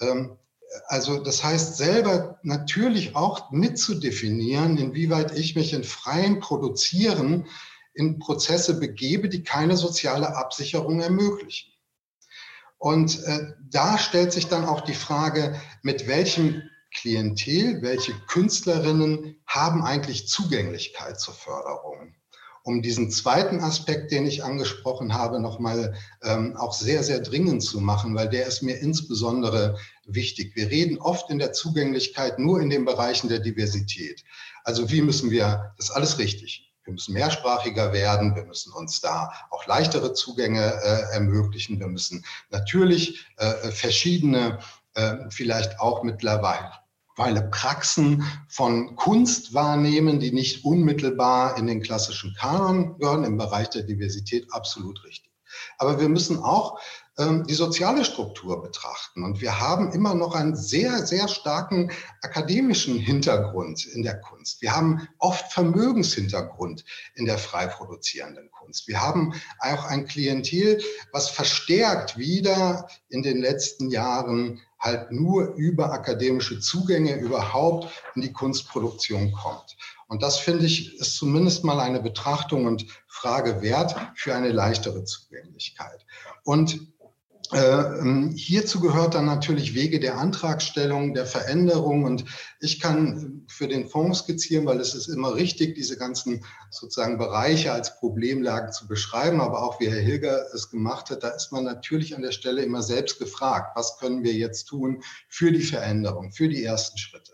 [0.02, 0.36] Ähm,
[0.88, 7.48] also das heißt, selber natürlich auch mitzudefinieren, inwieweit ich mich in freien Produzieren
[7.96, 11.72] in Prozesse begebe, die keine soziale Absicherung ermöglichen.
[12.78, 16.62] Und äh, da stellt sich dann auch die Frage, mit welchem
[16.94, 22.14] Klientel, welche Künstlerinnen haben eigentlich Zugänglichkeit zur Förderung?
[22.64, 27.80] Um diesen zweiten Aspekt, den ich angesprochen habe, nochmal ähm, auch sehr, sehr dringend zu
[27.80, 30.56] machen, weil der ist mir insbesondere wichtig.
[30.56, 34.24] Wir reden oft in der Zugänglichkeit nur in den Bereichen der Diversität.
[34.64, 39.02] Also wie müssen wir, das ist alles richtig, wir müssen mehrsprachiger werden, wir müssen uns
[39.02, 41.80] da auch leichtere Zugänge äh, ermöglichen.
[41.80, 44.60] Wir müssen natürlich äh, verschiedene,
[44.94, 46.72] äh, vielleicht auch mittlerweile
[47.18, 53.70] weil Praxen von Kunst wahrnehmen, die nicht unmittelbar in den klassischen Kanon gehören, im Bereich
[53.70, 55.32] der Diversität absolut richtig.
[55.78, 56.80] Aber wir müssen auch
[57.18, 59.24] die soziale Struktur betrachten.
[59.24, 64.62] Und wir haben immer noch einen sehr, sehr starken akademischen Hintergrund in der Kunst.
[64.62, 68.90] Wir haben oft Vermögenshintergrund in der frei produzierenden Kunst.
[68.90, 70.82] Wir haben auch ein Klientel,
[71.14, 78.34] was verstärkt wieder in den letzten Jahren halt nur über akademische Zugänge überhaupt in die
[78.34, 79.78] Kunstproduktion kommt.
[80.08, 85.04] Und das finde ich ist zumindest mal eine Betrachtung und Frage wert für eine leichtere
[85.04, 86.06] Zugänglichkeit.
[86.44, 86.94] Und ähm,
[88.36, 92.04] hierzu gehört dann natürlich Wege der Antragstellung, der Veränderung.
[92.04, 92.26] Und
[92.60, 97.72] ich kann für den Fonds skizzieren, weil es ist immer richtig, diese ganzen sozusagen Bereiche
[97.72, 99.42] als Problemlagen zu beschreiben.
[99.42, 102.64] Aber auch wie Herr Hilger es gemacht hat, da ist man natürlich an der Stelle
[102.64, 107.34] immer selbst gefragt, was können wir jetzt tun für die Veränderung, für die ersten Schritte.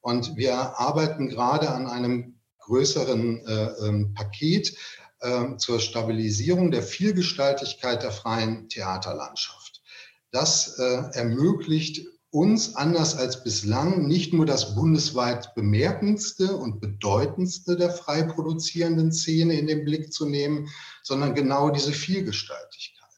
[0.00, 4.76] Und wir arbeiten gerade an einem größeren äh, ähm, Paket,
[5.22, 9.82] ähm, zur Stabilisierung der Vielgestaltigkeit der freien Theaterlandschaft.
[10.30, 17.90] Das äh, ermöglicht uns anders als bislang nicht nur das bundesweit bemerkendste und bedeutendste der
[17.90, 20.70] frei produzierenden Szene in den Blick zu nehmen,
[21.02, 23.10] sondern genau diese Vielgestaltigkeit.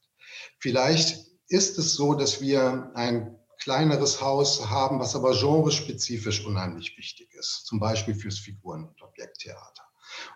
[0.59, 7.33] Vielleicht ist es so, dass wir ein kleineres Haus haben, was aber genrespezifisch unheimlich wichtig
[7.35, 9.84] ist, zum Beispiel fürs Figuren- und Objekttheater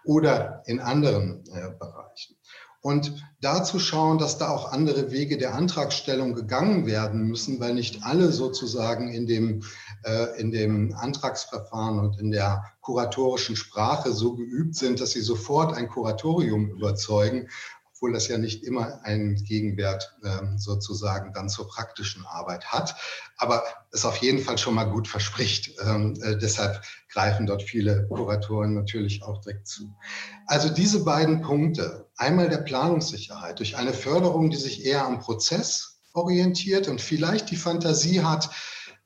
[0.04, 2.36] oder in anderen äh, Bereichen.
[2.80, 7.74] Und da zu schauen, dass da auch andere Wege der Antragstellung gegangen werden müssen, weil
[7.74, 9.64] nicht alle sozusagen in dem,
[10.04, 15.76] äh, in dem Antragsverfahren und in der kuratorischen Sprache so geübt sind, dass sie sofort
[15.76, 17.48] ein Kuratorium überzeugen,
[17.98, 22.94] obwohl das ja nicht immer einen Gegenwert ähm, sozusagen dann zur praktischen Arbeit hat,
[23.36, 25.72] aber es auf jeden Fall schon mal gut verspricht.
[25.84, 26.80] Ähm, äh, deshalb
[27.12, 29.96] greifen dort viele Kuratoren natürlich auch direkt zu.
[30.46, 36.00] Also diese beiden Punkte, einmal der Planungssicherheit durch eine Förderung, die sich eher am Prozess
[36.12, 38.48] orientiert und vielleicht die Fantasie hat,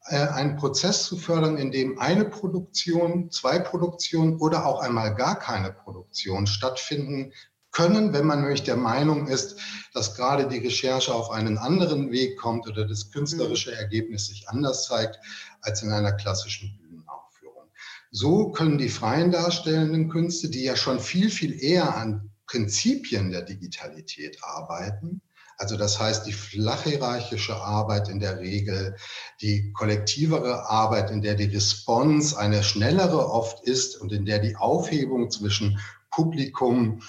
[0.05, 5.38] äh, einen Prozess zu fördern, in dem eine Produktion, zwei Produktionen oder auch einmal gar
[5.38, 7.33] keine Produktion stattfinden
[7.72, 9.58] können, wenn man nämlich der Meinung ist,
[9.92, 13.78] dass gerade die Recherche auf einen anderen Weg kommt oder das künstlerische mhm.
[13.78, 15.18] Ergebnis sich anders zeigt
[15.62, 17.70] als in einer klassischen Bühnenaufführung.
[18.11, 23.42] So können die freien darstellenden Künste, die ja schon viel, viel eher an Prinzipien der
[23.42, 25.22] Digitalität arbeiten,
[25.62, 28.96] also das heißt, die flachhierarchische Arbeit in der Regel,
[29.40, 34.56] die kollektivere Arbeit, in der die Response eine schnellere oft ist und in der die
[34.56, 35.78] Aufhebung zwischen
[36.11, 37.00] Publikum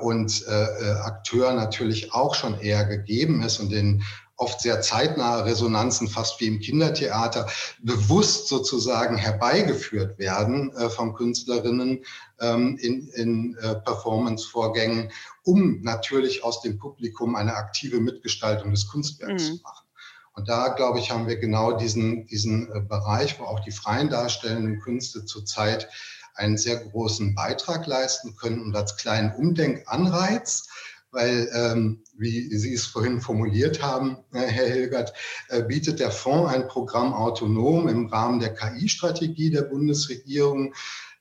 [0.00, 4.02] und äh, äh, Akteur natürlich auch schon eher gegeben ist und in
[4.40, 7.46] oft sehr zeitnahe Resonanzen, fast wie im Kindertheater,
[7.82, 12.04] bewusst sozusagen herbeigeführt werden äh, von Künstlerinnen
[12.40, 15.12] ähm, in, in äh, Performance-Vorgängen,
[15.44, 19.56] um natürlich aus dem Publikum eine aktive Mitgestaltung des Kunstwerks mhm.
[19.56, 19.86] zu machen.
[20.32, 24.08] Und da, glaube ich, haben wir genau diesen, diesen äh, Bereich, wo auch die freien
[24.08, 25.88] darstellenden Künste zurzeit
[26.34, 30.68] einen sehr großen Beitrag leisten können und als kleinen Umdenkanreiz
[31.12, 35.12] weil, ähm, wie Sie es vorhin formuliert haben, äh, Herr Hilgert,
[35.48, 40.74] äh, bietet der Fonds ein Programm autonom im Rahmen der KI-Strategie der Bundesregierung.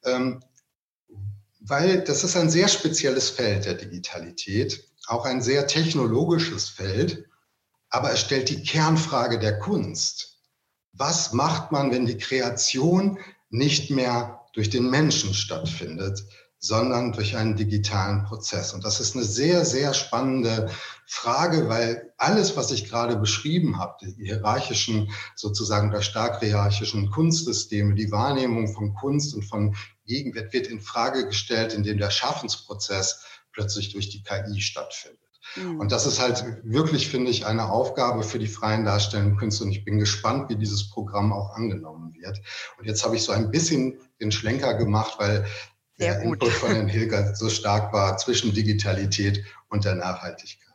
[0.03, 0.41] Ähm,
[1.59, 7.25] weil das ist ein sehr spezielles Feld der Digitalität, auch ein sehr technologisches Feld,
[7.89, 10.37] aber es stellt die Kernfrage der Kunst.
[10.93, 16.21] Was macht man, wenn die Kreation nicht mehr durch den Menschen stattfindet,
[16.57, 18.73] sondern durch einen digitalen Prozess.
[18.73, 20.69] Und das ist eine sehr, sehr spannende
[21.07, 27.95] Frage, weil alles, was ich gerade beschrieben habe, die hierarchischen, sozusagen der stark hierarchischen Kunstsysteme,
[27.95, 33.93] die Wahrnehmung von Kunst und von Gegenwart wird in Frage gestellt, indem der Schaffensprozess plötzlich
[33.93, 35.28] durch die KI stattfindet.
[35.55, 35.79] Mhm.
[35.79, 39.63] Und das ist halt wirklich, finde ich, eine Aufgabe für die freien darstellenden Künste.
[39.63, 42.41] Und ich bin gespannt, wie dieses Programm auch angenommen wird.
[42.77, 45.45] Und jetzt habe ich so ein bisschen den Schlenker gemacht, weil
[45.99, 46.21] der.
[46.21, 50.68] Input von Herrn Hilger so stark war zwischen Digitalität und der Nachhaltigkeit.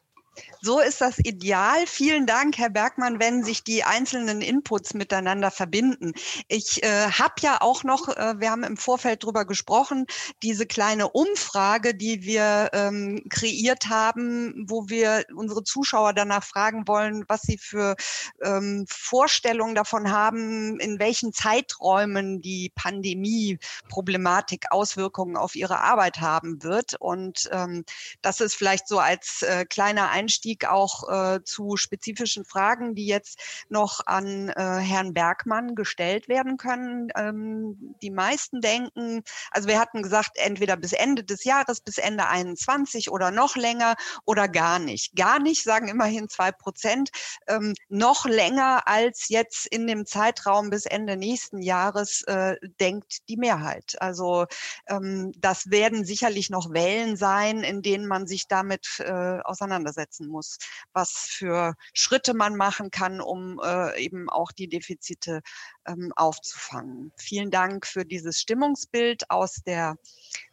[0.65, 1.87] So ist das ideal.
[1.87, 6.15] Vielen Dank, Herr Bergmann, wenn sich die einzelnen Inputs miteinander verbinden.
[6.49, 10.07] Ich äh, habe ja auch noch, äh, wir haben im Vorfeld drüber gesprochen,
[10.43, 17.27] diese kleine Umfrage, die wir ähm, kreiert haben, wo wir unsere Zuschauer danach fragen wollen,
[17.29, 17.95] was sie für
[18.43, 26.95] ähm, Vorstellungen davon haben, in welchen Zeiträumen die Pandemie-Problematik Auswirkungen auf ihre Arbeit haben wird.
[26.99, 27.85] Und ähm,
[28.23, 33.07] das ist vielleicht so als äh, kleiner Einstieg Einstieg auch äh, zu spezifischen Fragen, die
[33.07, 33.39] jetzt
[33.69, 37.09] noch an äh, Herrn Bergmann gestellt werden können.
[37.17, 42.27] Ähm, die meisten denken, also wir hatten gesagt, entweder bis Ende des Jahres, bis Ende
[42.27, 43.95] 21 oder noch länger
[44.25, 45.17] oder gar nicht.
[45.17, 47.11] Gar nicht, sagen immerhin zwei Prozent,
[47.49, 53.37] ähm, noch länger als jetzt in dem Zeitraum bis Ende nächsten Jahres äh, denkt die
[53.37, 53.97] Mehrheit.
[54.01, 54.47] Also
[54.89, 60.44] ähm, das werden sicherlich noch Wellen sein, in denen man sich damit äh, auseinandersetzen muss
[60.45, 60.59] muss,
[60.93, 65.43] was für Schritte man machen kann, um äh, eben auch die Defizite
[65.87, 67.13] ähm, aufzufangen.
[67.17, 69.97] Vielen Dank für dieses Stimmungsbild aus der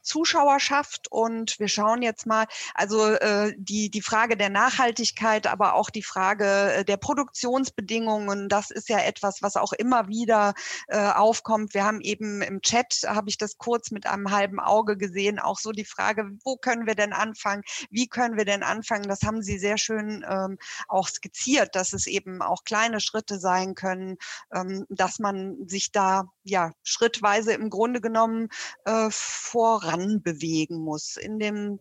[0.02, 1.12] Zuschauerschaft.
[1.12, 6.04] Und wir schauen jetzt mal, also äh, die, die Frage der Nachhaltigkeit, aber auch die
[6.04, 10.54] Frage äh, der Produktionsbedingungen, das ist ja etwas, was auch immer wieder
[10.88, 11.74] äh, aufkommt.
[11.74, 15.60] Wir haben eben im Chat, habe ich das kurz mit einem halben Auge gesehen, auch
[15.60, 19.41] so die Frage, wo können wir denn anfangen, wie können wir denn anfangen, das haben
[19.41, 24.18] Sie sehr schön ähm, auch skizziert, dass es eben auch kleine Schritte sein können,
[24.54, 28.49] ähm, dass man sich da ja schrittweise im Grunde genommen
[28.85, 31.17] äh, voran bewegen muss.
[31.17, 31.79] In dem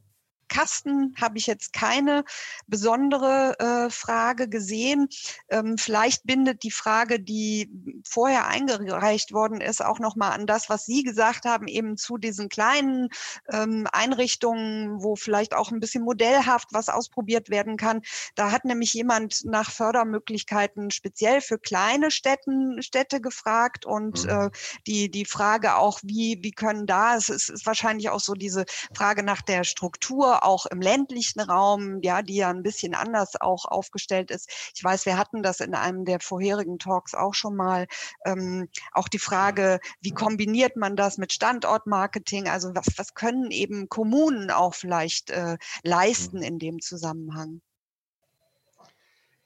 [0.51, 2.25] Kasten habe ich jetzt keine
[2.67, 5.09] besondere äh, Frage gesehen.
[5.49, 7.71] Ähm, vielleicht bindet die Frage, die
[8.07, 12.19] vorher eingereicht worden ist, auch noch mal an das, was Sie gesagt haben, eben zu
[12.19, 13.09] diesen kleinen
[13.51, 18.03] ähm, Einrichtungen, wo vielleicht auch ein bisschen modellhaft was ausprobiert werden kann.
[18.35, 24.31] Da hat nämlich jemand nach Fördermöglichkeiten speziell für kleine Städten, Städte gefragt und mhm.
[24.31, 24.51] äh,
[24.87, 28.65] die, die Frage auch, wie, wie können da, es ist, ist wahrscheinlich auch so diese
[28.95, 33.65] Frage nach der Struktur auch im ländlichen Raum, ja, die ja ein bisschen anders auch
[33.65, 34.51] aufgestellt ist.
[34.75, 37.87] Ich weiß, wir hatten das in einem der vorherigen Talks auch schon mal.
[38.25, 42.49] Ähm, auch die Frage, wie kombiniert man das mit Standortmarketing?
[42.49, 47.61] Also was, was können eben Kommunen auch vielleicht äh, leisten in dem Zusammenhang?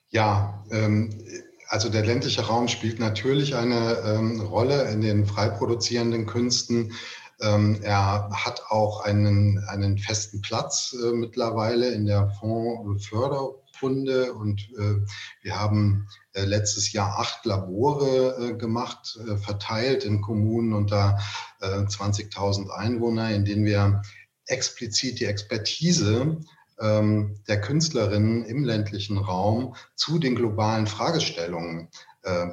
[0.08, 1.10] Ja, ähm,
[1.68, 6.92] also der ländliche Raum spielt natürlich eine ähm, Rolle in den frei produzierenden Künsten.
[7.40, 15.04] Ähm, er hat auch einen, einen festen Platz äh, mittlerweile in der Fondsförderrunde und äh,
[15.42, 21.18] wir haben äh, letztes Jahr acht Labore äh, gemacht, äh, verteilt in Kommunen unter
[21.60, 24.02] 20.000 Einwohner, in denen wir
[24.46, 26.40] explizit die Expertise
[26.78, 31.88] ähm, der Künstlerinnen im ländlichen Raum zu den globalen Fragestellungen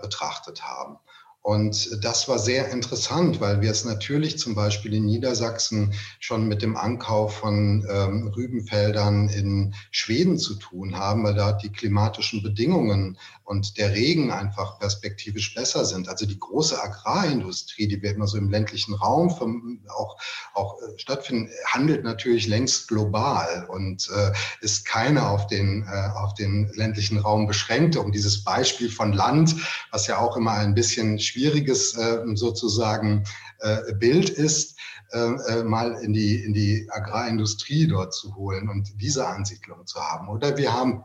[0.01, 0.97] betrachtet haben.
[1.43, 6.61] Und das war sehr interessant, weil wir es natürlich zum Beispiel in Niedersachsen schon mit
[6.61, 13.17] dem Ankauf von ähm, Rübenfeldern in Schweden zu tun haben, weil da die klimatischen Bedingungen
[13.51, 16.07] und der Regen einfach perspektivisch besser sind.
[16.07, 20.17] Also die große Agrarindustrie, die wir immer so im ländlichen Raum vom, auch,
[20.53, 24.31] auch äh, stattfinden, handelt natürlich längst global und äh,
[24.61, 27.97] ist keine auf den, äh, auf den ländlichen Raum beschränkt.
[27.97, 29.55] Um dieses Beispiel von Land,
[29.91, 33.23] was ja auch immer ein bisschen schwieriges äh, sozusagen
[33.59, 34.77] äh, Bild ist,
[35.11, 40.29] äh, mal in die, in die Agrarindustrie dort zu holen und diese Ansiedlung zu haben.
[40.29, 41.03] Oder wir haben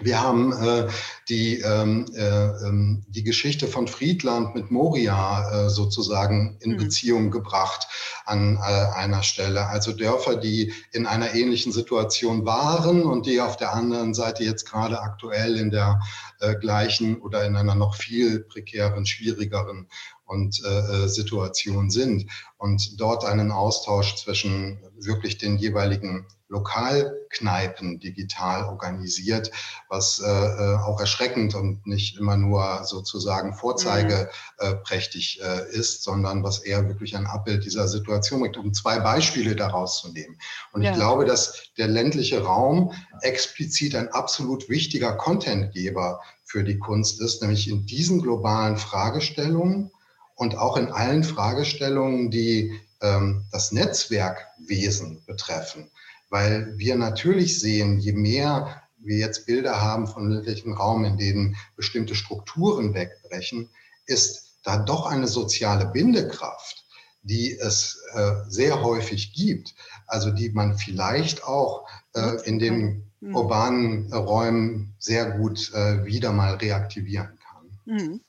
[0.00, 0.88] wir haben äh,
[1.28, 6.76] die, ähm, äh, ähm, die Geschichte von Friedland mit Moria äh, sozusagen in mhm.
[6.76, 7.86] Beziehung gebracht.
[8.26, 9.66] an äh, einer Stelle.
[9.66, 14.68] Also Dörfer, die in einer ähnlichen Situation waren und die auf der anderen Seite jetzt
[14.68, 16.00] gerade aktuell in der
[16.40, 19.88] äh, gleichen oder in einer noch viel prekären, schwierigeren
[20.24, 22.28] und äh, äh, Situation sind
[22.58, 29.50] und dort einen Austausch zwischen wirklich den jeweiligen Lokalkneipen digital organisiert,
[29.88, 36.44] was äh, äh, auch erschreckend und nicht immer nur sozusagen vorzeigeprächtig äh, äh, ist, sondern
[36.44, 40.38] was eher wirklich ein Abbild dieser Situation bringt, um zwei Beispiele daraus zu nehmen.
[40.72, 40.90] Und ja.
[40.90, 42.92] ich glaube, dass der ländliche Raum
[43.22, 49.90] explizit ein absolut wichtiger Contentgeber für die Kunst ist, nämlich in diesen globalen Fragestellungen
[50.36, 55.90] und auch in allen Fragestellungen, die ähm, das Netzwerkwesen betreffen.
[56.36, 61.56] Weil wir natürlich sehen, je mehr wir jetzt Bilder haben von ländlichen Raum, in denen
[61.76, 63.70] bestimmte Strukturen wegbrechen,
[64.04, 66.84] ist da doch eine soziale Bindekraft,
[67.22, 69.74] die es äh, sehr häufig gibt,
[70.06, 76.56] also die man vielleicht auch äh, in den urbanen Räumen sehr gut äh, wieder mal
[76.56, 77.78] reaktivieren kann.
[77.86, 78.20] Mhm.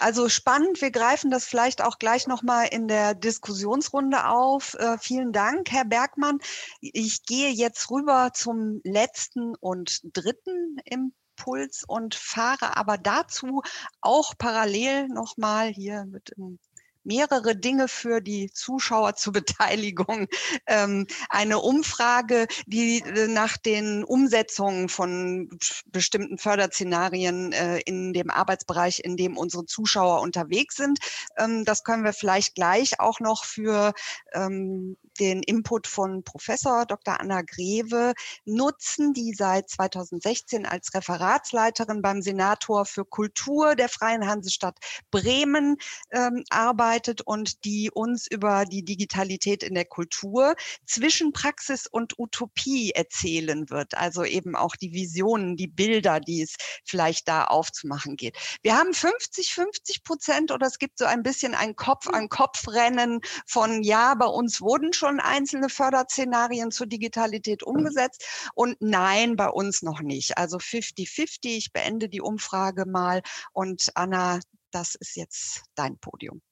[0.00, 0.80] Also spannend.
[0.80, 4.72] Wir greifen das vielleicht auch gleich nochmal in der Diskussionsrunde auf.
[4.74, 6.38] Äh, vielen Dank, Herr Bergmann.
[6.80, 13.60] Ich gehe jetzt rüber zum letzten und dritten Impuls und fahre aber dazu
[14.00, 16.58] auch parallel nochmal hier mit dem
[17.04, 20.26] mehrere Dinge für die Zuschauer zur Beteiligung.
[20.66, 25.48] Ähm, eine Umfrage, die äh, nach den Umsetzungen von
[25.86, 30.98] bestimmten Förderszenarien äh, in dem Arbeitsbereich, in dem unsere Zuschauer unterwegs sind.
[31.36, 33.94] Ähm, das können wir vielleicht gleich auch noch für
[34.32, 37.20] ähm, den Input von Professor Dr.
[37.20, 38.14] Anna Greve
[38.44, 44.78] nutzen, die seit 2016 als Referatsleiterin beim Senator für Kultur der Freien Hansestadt
[45.10, 45.76] Bremen
[46.10, 50.54] ähm, arbeitet und die uns über die Digitalität in der Kultur
[50.86, 53.94] zwischen Praxis und Utopie erzählen wird.
[53.96, 58.36] Also eben auch die Visionen, die Bilder, die es vielleicht da aufzumachen geht.
[58.62, 64.14] Wir haben 50, 50 Prozent oder es gibt so ein bisschen ein Kopf-an-Kopf-Rennen von, ja,
[64.14, 70.38] bei uns wurden schon einzelne Förderszenarien zur Digitalität umgesetzt und nein, bei uns noch nicht.
[70.38, 71.38] Also 50-50.
[71.42, 74.38] Ich beende die Umfrage mal und Anna,
[74.70, 76.42] das ist jetzt dein Podium.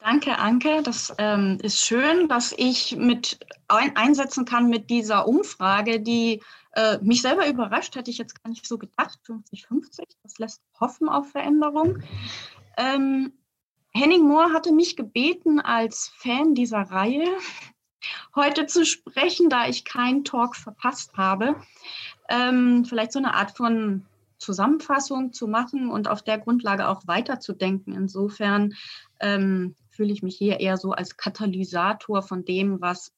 [0.00, 0.82] Danke, Anke.
[0.82, 6.98] Das ähm, ist schön, dass ich mit ein, einsetzen kann mit dieser Umfrage, die äh,
[7.02, 9.18] mich selber überrascht, hätte ich jetzt gar nicht so gedacht.
[9.26, 12.02] 50-50, das lässt hoffen auf Veränderung.
[12.78, 13.34] Ähm,
[13.92, 17.26] Henning Mohr hatte mich gebeten, als Fan dieser Reihe
[18.34, 21.56] heute zu sprechen, da ich keinen Talk verpasst habe.
[22.28, 24.06] Ähm, vielleicht so eine Art von
[24.38, 27.94] Zusammenfassung zu machen und auf der Grundlage auch weiterzudenken.
[27.94, 28.74] Insofern
[29.20, 33.12] ähm, fühle ich mich hier eher so als Katalysator von dem, was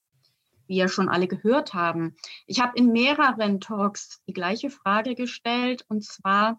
[0.67, 2.17] wir schon alle gehört haben.
[2.47, 6.59] Ich habe in mehreren Talks die gleiche Frage gestellt, und zwar,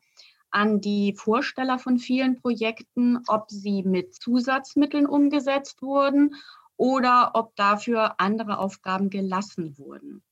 [0.53, 6.35] an die Vorsteller von vielen Projekten, ob sie mit Zusatzmitteln umgesetzt wurden
[6.77, 10.23] oder ob dafür andere Aufgaben gelassen wurden.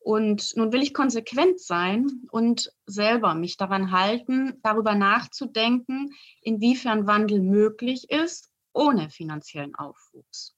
[0.00, 6.10] Und nun will ich konsequent sein und selber mich daran halten, darüber nachzudenken,
[6.42, 10.54] inwiefern Wandel möglich ist ohne finanziellen Aufwuchs.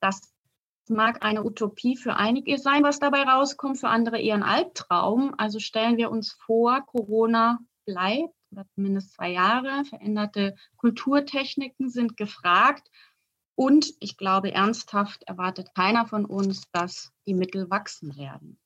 [0.00, 0.32] Das
[0.88, 5.34] mag eine Utopie für einige sein, was dabei rauskommt, für andere eher ein Albtraum.
[5.36, 7.58] Also stellen wir uns vor, Corona
[7.90, 9.84] bleibt, oder zumindest zwei Jahre.
[9.84, 12.90] Veränderte Kulturtechniken sind gefragt.
[13.54, 18.58] Und ich glaube, ernsthaft erwartet keiner von uns, dass die Mittel wachsen werden.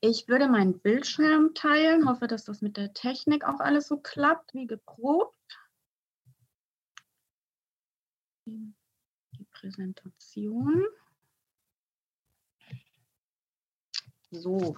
[0.00, 4.54] Ich würde meinen Bildschirm teilen, hoffe, dass das mit der Technik auch alles so klappt
[4.54, 5.36] wie geprobt.
[8.46, 10.84] Die Präsentation.
[14.30, 14.76] So,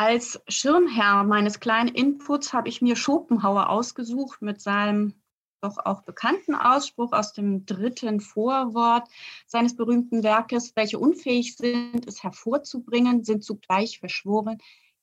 [0.00, 5.12] als Schirmherr meines kleinen Inputs habe ich mir Schopenhauer ausgesucht mit seinem
[5.60, 9.06] doch auch bekannten Ausspruch aus dem dritten Vorwort
[9.46, 14.56] seines berühmten Werkes, welche unfähig sind, es hervorzubringen, sind zugleich verschworen,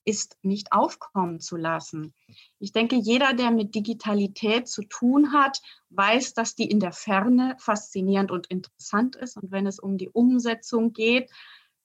[0.03, 2.15] ist nicht aufkommen zu lassen.
[2.57, 7.55] Ich denke, jeder, der mit Digitalität zu tun hat, weiß, dass die in der Ferne
[7.59, 11.29] faszinierend und interessant ist und wenn es um die Umsetzung geht,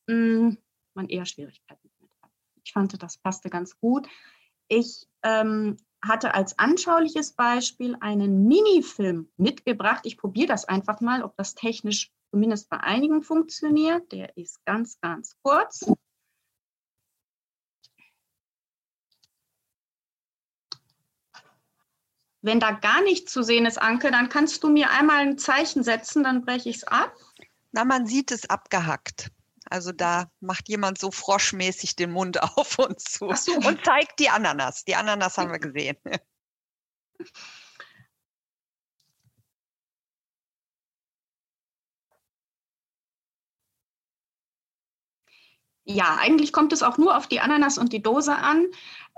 [0.08, 0.56] hm,
[0.94, 1.91] man eher Schwierigkeiten
[2.64, 4.08] ich fand, das passte ganz gut.
[4.68, 10.02] Ich ähm, hatte als anschauliches Beispiel einen Minifilm mitgebracht.
[10.04, 14.10] Ich probiere das einfach mal, ob das technisch zumindest bei einigen funktioniert.
[14.12, 15.84] Der ist ganz, ganz kurz.
[22.42, 25.84] wenn da gar nichts zu sehen ist, Anke, dann kannst du mir einmal ein Zeichen
[25.84, 27.14] setzen, dann breche ich es ab.
[27.70, 29.30] Na, man sieht es abgehackt.
[29.72, 33.54] Also da macht jemand so froschmäßig den Mund auf und zu so.
[33.54, 34.84] und zeigt die Ananas.
[34.84, 35.96] Die Ananas haben wir gesehen.
[45.84, 48.66] Ja, eigentlich kommt es auch nur auf die Ananas und die Dose an.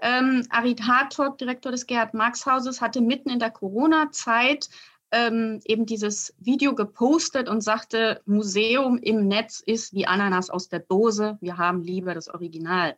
[0.03, 4.69] Ähm, Arid Hartog, Direktor des Gerhard Marx Hauses, hatte mitten in der Corona-Zeit
[5.15, 10.81] ähm, eben dieses Video gepostet und sagte, Museum im Netz ist wie Ananas aus der
[10.81, 12.97] Dose, wir haben lieber das Original.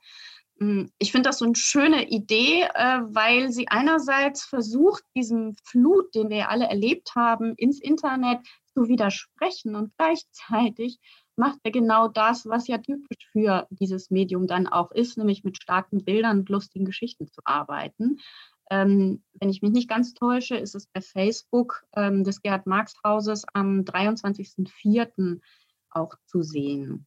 [0.59, 6.15] Hm, ich finde das so eine schöne Idee, äh, weil sie einerseits versucht, diesem Flut,
[6.15, 8.39] den wir alle erlebt haben, ins Internet
[8.73, 10.99] zu widersprechen und gleichzeitig
[11.37, 15.63] macht er genau das, was ja typisch für dieses Medium dann auch ist, nämlich mit
[15.63, 18.21] starken Bildern und lustigen Geschichten zu arbeiten.
[18.71, 22.97] Ähm, wenn ich mich nicht ganz täusche, ist es bei Facebook ähm, des Gerhard Marx
[23.05, 25.41] Hauses am 23.04.
[25.91, 27.07] auch zu sehen.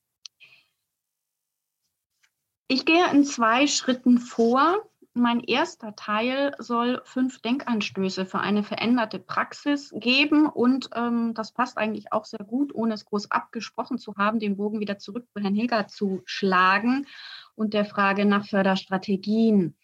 [2.67, 4.85] Ich gehe in zwei Schritten vor.
[5.15, 11.79] Mein erster Teil soll fünf Denkanstöße für eine veränderte Praxis geben und ähm, das passt
[11.79, 15.41] eigentlich auch sehr gut, ohne es groß abgesprochen zu haben, den Bogen wieder zurück zu
[15.41, 17.07] Herrn Hilger zu schlagen
[17.55, 19.75] und der Frage nach Förderstrategien.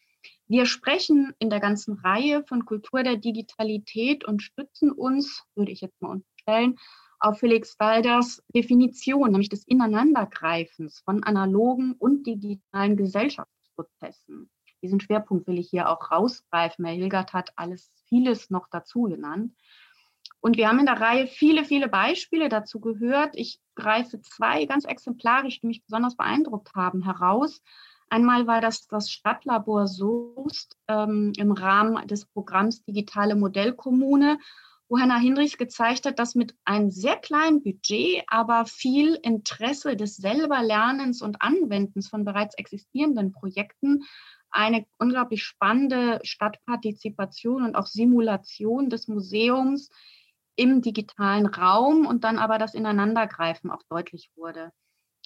[0.47, 5.81] Wir sprechen in der ganzen Reihe von Kultur der Digitalität und stützen uns, würde ich
[5.81, 6.77] jetzt mal unterstellen,
[7.19, 14.49] auf Felix Walders Definition, nämlich des Ineinandergreifens von analogen und digitalen Gesellschaftsprozessen
[14.85, 16.85] diesen Schwerpunkt will ich hier auch rausgreifen.
[16.85, 19.51] Herr Hilgert hat alles, vieles noch dazu genannt.
[20.41, 23.35] Und wir haben in der Reihe viele, viele Beispiele dazu gehört.
[23.35, 27.63] Ich greife zwei ganz exemplarisch, die mich besonders beeindruckt haben, heraus.
[28.09, 34.37] Einmal war das das Stadtlabor Soest ähm, im Rahmen des Programms Digitale Modellkommune,
[34.87, 40.17] wo Hanna Hinrichs gezeigt hat, dass mit einem sehr kleinen Budget, aber viel Interesse des
[40.17, 44.03] Selberlernens und Anwendens von bereits existierenden Projekten
[44.51, 49.89] eine unglaublich spannende Stadtpartizipation und auch Simulation des Museums
[50.55, 54.71] im digitalen Raum und dann aber das Ineinandergreifen auch deutlich wurde.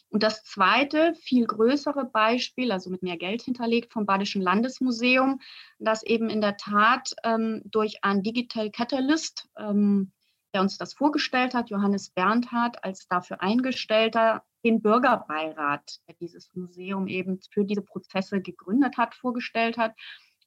[0.10, 5.40] Und das zweite, viel größere Beispiel, also mit mehr Geld hinterlegt vom Badischen Landesmuseum,
[5.78, 10.12] das eben in der Tat ähm, durch einen Digital Catalyst, ähm,
[10.54, 17.08] der uns das vorgestellt hat, Johannes Bernhard als dafür Eingestellter, den Bürgerbeirat, der dieses Museum
[17.08, 19.94] eben für diese Prozesse gegründet hat, vorgestellt hat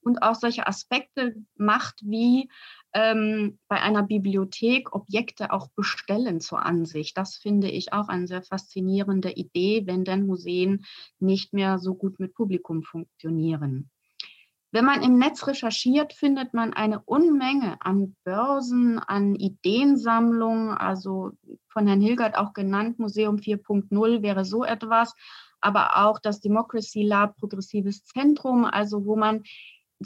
[0.02, 2.50] und auch solche Aspekte macht, wie
[2.94, 7.16] ähm, bei einer Bibliothek Objekte auch bestellen zur Ansicht.
[7.16, 10.84] Das finde ich auch eine sehr faszinierende Idee, wenn denn Museen
[11.18, 13.90] nicht mehr so gut mit Publikum funktionieren.
[14.74, 21.32] Wenn man im Netz recherchiert, findet man eine Unmenge an Börsen, an Ideensammlungen, also
[21.68, 25.14] von Herrn Hilgert auch genannt, Museum 4.0 wäre so etwas,
[25.60, 29.42] aber auch das Democracy Lab Progressives Zentrum, also wo man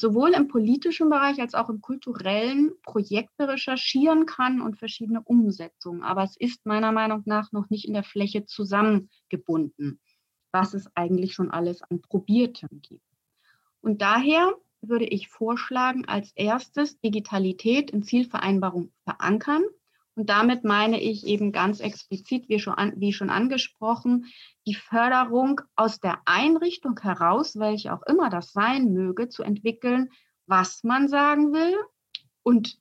[0.00, 6.02] sowohl im politischen Bereich als auch im kulturellen Projekte recherchieren kann und verschiedene Umsetzungen.
[6.02, 10.00] Aber es ist meiner Meinung nach noch nicht in der Fläche zusammengebunden,
[10.52, 13.04] was es eigentlich schon alles an Probiertem gibt.
[13.80, 19.62] Und daher würde ich vorschlagen, als erstes Digitalität in Zielvereinbarung verankern.
[20.16, 24.24] Und damit meine ich eben ganz explizit, wie schon, an, wie schon angesprochen,
[24.66, 30.08] die Förderung aus der Einrichtung heraus, welche auch immer das sein möge, zu entwickeln,
[30.46, 31.76] was man sagen will
[32.42, 32.78] und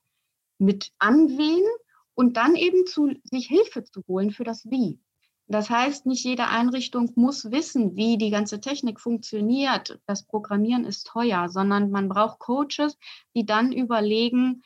[0.60, 1.66] mit anwehen
[2.14, 5.02] und dann eben zu sich Hilfe zu holen für das Wie.
[5.48, 10.00] Das heißt, nicht jede Einrichtung muss wissen, wie die ganze Technik funktioniert.
[10.08, 12.98] Das Programmieren ist teuer, sondern man braucht Coaches,
[13.36, 14.64] die dann überlegen,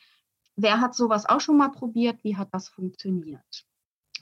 [0.62, 3.66] wer hat sowas auch schon mal probiert, wie hat das funktioniert.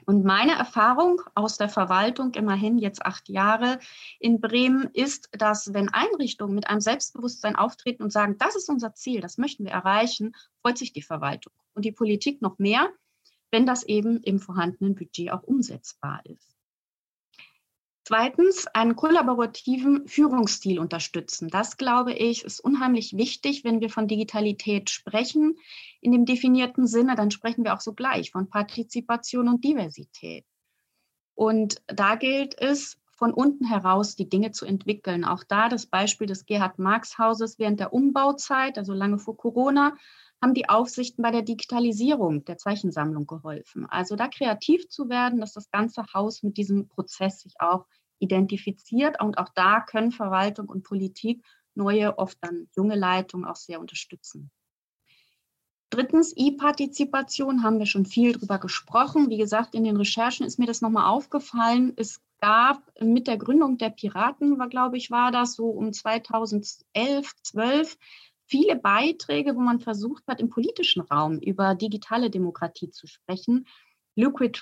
[0.07, 3.79] Und meine Erfahrung aus der Verwaltung, immerhin jetzt acht Jahre
[4.21, 8.95] in Bremen, ist, dass wenn Einrichtungen mit einem Selbstbewusstsein auftreten und sagen, das ist unser
[8.95, 12.89] Ziel, das möchten wir erreichen, freut sich die Verwaltung und die Politik noch mehr,
[13.51, 16.58] wenn das eben im vorhandenen Budget auch umsetzbar ist.
[18.09, 21.49] Zweitens, einen kollaborativen Führungsstil unterstützen.
[21.51, 25.59] Das, glaube ich, ist unheimlich wichtig, wenn wir von Digitalität sprechen.
[26.01, 30.47] In dem definierten Sinne, dann sprechen wir auch sogleich von Partizipation und Diversität.
[31.35, 35.27] Und da gilt es, von unten heraus die Dinge zu entwickeln.
[35.27, 39.95] Auch da das Beispiel des Gerhard Marx Hauses während der Umbauzeit, also lange vor Corona,
[40.41, 43.85] haben die Aufsichten bei der Digitalisierung der Zeichensammlung geholfen.
[43.85, 47.85] Also da kreativ zu werden, dass das ganze Haus mit diesem Prozess sich auch
[48.19, 49.21] identifiziert.
[49.21, 51.45] Und auch da können Verwaltung und Politik
[51.75, 54.51] neue, oft dann junge Leitungen auch sehr unterstützen.
[55.91, 59.31] Drittens, E-Partizipation, haben wir schon viel drüber gesprochen.
[59.31, 61.95] Wie gesagt, in den Recherchen ist mir das nochmal aufgefallen.
[61.97, 67.33] Es gab mit der Gründung der Piraten, war, glaube ich, war das so um 2011,
[67.43, 67.97] 12,
[68.45, 73.67] viele Beiträge, wo man versucht hat, im politischen Raum über digitale Demokratie zu sprechen.
[74.19, 74.59] Liquid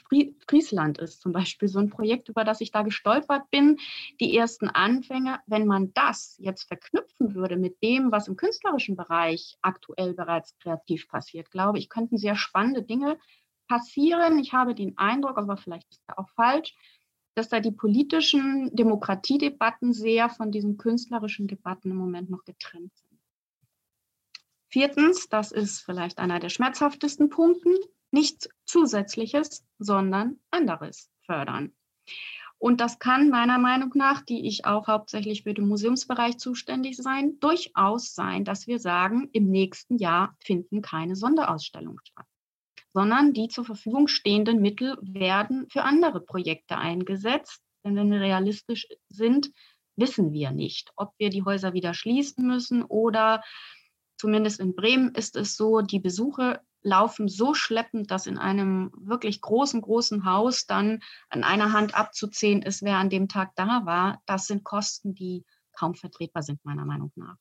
[0.46, 3.78] Friesland ist zum Beispiel so ein Projekt, über das ich da gestolpert bin.
[4.20, 9.56] Die ersten Anfänge, wenn man das jetzt verknüpfen würde mit dem, was im künstlerischen Bereich
[9.62, 13.18] aktuell bereits kreativ passiert, glaube ich, könnten sehr spannende Dinge
[13.66, 14.38] passieren.
[14.38, 16.74] Ich habe den Eindruck, aber vielleicht ist er auch falsch,
[17.34, 23.20] dass da die politischen Demokratiedebatten sehr von diesen künstlerischen Debatten im Moment noch getrennt sind.
[24.68, 27.70] Viertens, das ist vielleicht einer der schmerzhaftesten Punkte,
[28.10, 31.74] nichts Zusätzliches, sondern anderes fördern.
[32.58, 37.38] Und das kann meiner Meinung nach, die ich auch hauptsächlich für den Museumsbereich zuständig sein,
[37.40, 42.26] durchaus sein, dass wir sagen, im nächsten Jahr finden keine Sonderausstellungen statt,
[42.94, 47.60] sondern die zur Verfügung stehenden Mittel werden für andere Projekte eingesetzt.
[47.84, 49.52] Denn wenn wir realistisch sind,
[49.96, 53.42] wissen wir nicht, ob wir die Häuser wieder schließen müssen oder
[54.18, 59.40] zumindest in Bremen ist es so, die Besuche laufen so schleppend, dass in einem wirklich
[59.40, 64.22] großen, großen Haus dann an einer Hand abzuzählen ist, wer an dem Tag da war.
[64.26, 67.36] Das sind Kosten, die kaum vertretbar sind, meiner Meinung nach.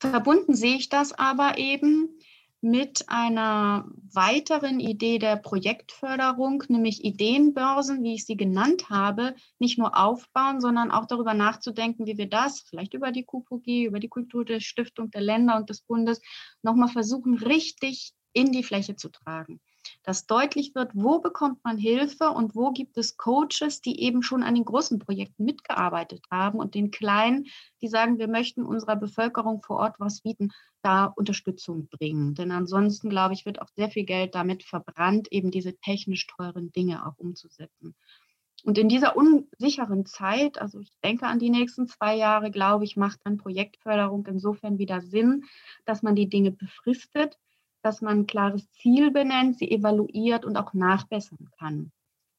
[0.00, 2.18] Verbunden sehe ich das aber eben
[2.60, 9.96] mit einer weiteren Idee der Projektförderung, nämlich Ideenbörsen, wie ich sie genannt habe, nicht nur
[9.96, 15.10] aufbauen, sondern auch darüber nachzudenken, wie wir das vielleicht über die KUPOG, über die Kulturstiftung
[15.10, 16.20] der Länder und des Bundes
[16.62, 19.60] nochmal versuchen, richtig in die Fläche zu tragen.
[20.02, 24.42] Dass deutlich wird, wo bekommt man Hilfe und wo gibt es Coaches, die eben schon
[24.42, 27.46] an den großen Projekten mitgearbeitet haben und den kleinen,
[27.80, 30.50] die sagen, wir möchten unserer Bevölkerung vor Ort was bieten,
[30.82, 32.34] da Unterstützung bringen.
[32.34, 36.72] Denn ansonsten, glaube ich, wird auch sehr viel Geld damit verbrannt, eben diese technisch teuren
[36.72, 37.94] Dinge auch umzusetzen.
[38.64, 42.96] Und in dieser unsicheren Zeit, also ich denke an die nächsten zwei Jahre, glaube ich,
[42.96, 45.44] macht dann Projektförderung insofern wieder Sinn,
[45.84, 47.38] dass man die Dinge befristet
[47.86, 51.92] dass man ein klares Ziel benennt, sie evaluiert und auch nachbessern kann.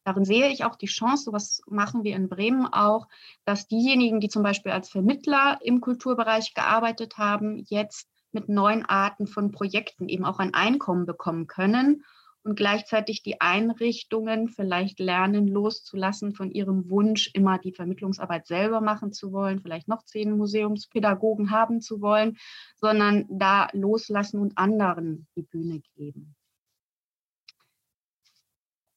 [0.03, 3.07] Darin sehe ich auch die Chance, so was machen wir in Bremen auch,
[3.45, 9.25] dass diejenigen, die zum Beispiel als Vermittler im Kulturbereich gearbeitet haben, jetzt mit neuen Arten
[9.25, 12.03] von Projekten eben auch ein Einkommen bekommen können
[12.47, 19.11] und gleichzeitig die Einrichtungen vielleicht lernen loszulassen von ihrem Wunsch, immer die Vermittlungsarbeit selber machen
[19.11, 22.37] zu wollen, vielleicht noch zehn Museumspädagogen haben zu wollen,
[22.77, 26.35] sondern da loslassen und anderen die Bühne geben.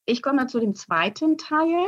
[0.05, 1.87] Ich komme zu dem zweiten Teil.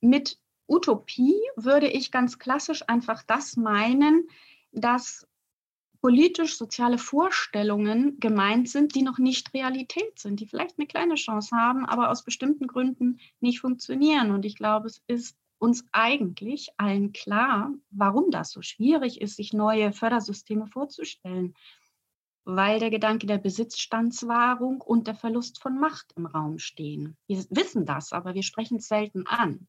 [0.00, 4.26] Mit Utopie würde ich ganz klassisch einfach das meinen,
[4.72, 5.28] dass
[6.06, 11.84] politisch-soziale Vorstellungen gemeint sind, die noch nicht Realität sind, die vielleicht eine kleine Chance haben,
[11.84, 14.30] aber aus bestimmten Gründen nicht funktionieren.
[14.30, 19.52] Und ich glaube, es ist uns eigentlich allen klar, warum das so schwierig ist, sich
[19.52, 21.54] neue Fördersysteme vorzustellen,
[22.44, 27.16] weil der Gedanke der Besitzstandswahrung und der Verlust von Macht im Raum stehen.
[27.26, 29.66] Wir wissen das, aber wir sprechen es selten an.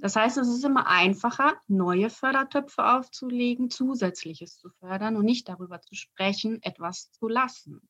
[0.00, 5.80] Das heißt, es ist immer einfacher, neue Fördertöpfe aufzulegen, zusätzliches zu fördern und nicht darüber
[5.80, 7.82] zu sprechen, etwas zu lassen.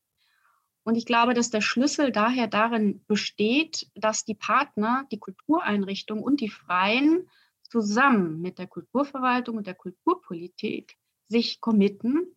[0.84, 6.40] Und ich glaube, dass der Schlüssel daher darin besteht, dass die Partner, die Kultureinrichtungen und
[6.40, 7.28] die Freien
[7.62, 10.96] zusammen mit der Kulturverwaltung und der Kulturpolitik
[11.28, 12.34] sich committen,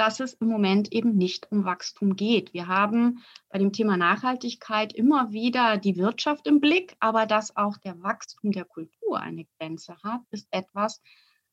[0.00, 2.54] dass es im Moment eben nicht um Wachstum geht.
[2.54, 7.76] Wir haben bei dem Thema Nachhaltigkeit immer wieder die Wirtschaft im Blick, aber dass auch
[7.76, 11.02] der Wachstum der Kultur eine Grenze hat, ist etwas,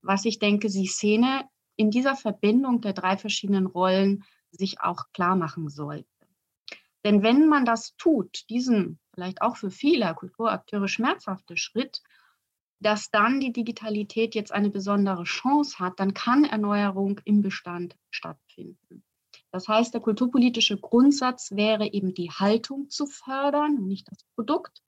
[0.02, 5.36] was ich denke, die Szene in dieser Verbindung der drei verschiedenen Rollen sich auch klar
[5.36, 6.08] machen sollte.
[7.04, 12.02] Denn wenn man das tut, diesen vielleicht auch für viele Kulturakteure schmerzhafte Schritt,
[12.80, 19.04] dass dann die Digitalität jetzt eine besondere Chance hat, dann kann Erneuerung im Bestand stattfinden.
[19.52, 24.84] Das heißt, der kulturpolitische Grundsatz wäre eben die Haltung zu fördern, nicht das Produkt.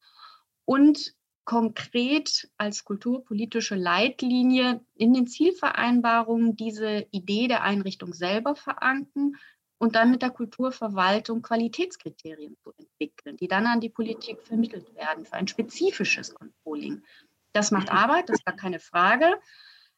[0.65, 1.15] Und
[1.45, 9.35] konkret als kulturpolitische Leitlinie in den Zielvereinbarungen diese Idee der Einrichtung selber verankern
[9.79, 15.25] und dann mit der Kulturverwaltung Qualitätskriterien zu entwickeln, die dann an die Politik vermittelt werden
[15.25, 17.01] für ein spezifisches Controlling
[17.53, 19.39] das macht Arbeit, das ist gar keine Frage.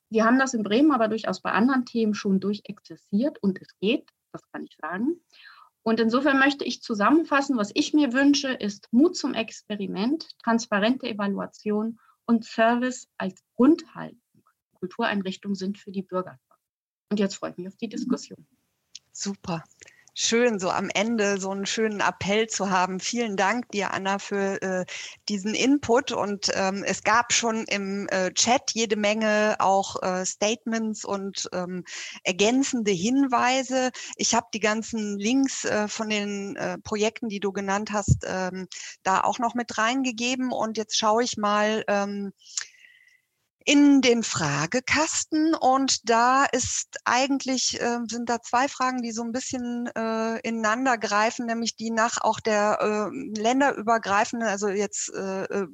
[0.10, 4.10] Wir haben das in Bremen aber durchaus bei anderen Themen schon durchexerziert und es geht,
[4.32, 5.22] das kann ich sagen.
[5.84, 12.00] Und insofern möchte ich zusammenfassen, was ich mir wünsche, ist Mut zum Experiment, transparente Evaluation
[12.26, 14.20] und Service als Grundhaltung.
[14.76, 16.40] Kultureinrichtungen sind für die Bürger.
[17.10, 18.46] Und jetzt freue ich mich auf die Diskussion.
[19.12, 19.64] Super.
[20.14, 23.00] Schön, so am Ende so einen schönen Appell zu haben.
[23.00, 24.86] Vielen Dank dir, Anna, für äh,
[25.30, 26.12] diesen Input.
[26.12, 31.84] Und ähm, es gab schon im äh, Chat jede Menge auch äh, Statements und ähm,
[32.24, 33.92] ergänzende Hinweise.
[34.18, 38.68] Ich habe die ganzen Links äh, von den äh, Projekten, die du genannt hast, ähm,
[39.04, 40.52] da auch noch mit reingegeben.
[40.52, 41.84] Und jetzt schaue ich mal.
[41.88, 42.34] Ähm,
[43.66, 49.32] in den Fragekasten und da ist eigentlich äh, sind da zwei Fragen, die so ein
[49.32, 55.68] bisschen äh, ineinander greifen, nämlich die nach auch der äh, länderübergreifenden, also jetzt äh, äh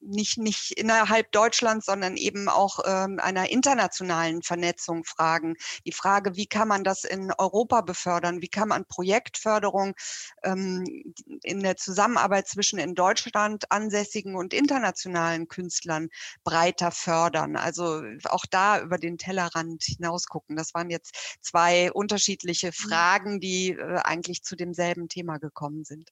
[0.00, 5.54] nicht, nicht innerhalb Deutschlands, sondern eben auch ähm, einer internationalen Vernetzung fragen.
[5.86, 8.40] Die Frage, wie kann man das in Europa befördern?
[8.40, 9.94] Wie kann man Projektförderung
[10.42, 16.08] ähm, in der Zusammenarbeit zwischen in Deutschland ansässigen und internationalen Künstlern
[16.42, 17.56] breiter fördern?
[17.56, 20.56] Also auch da über den Tellerrand hinaus gucken.
[20.56, 22.88] Das waren jetzt zwei unterschiedliche mhm.
[22.88, 26.10] Fragen, die äh, eigentlich zu demselben Thema gekommen sind.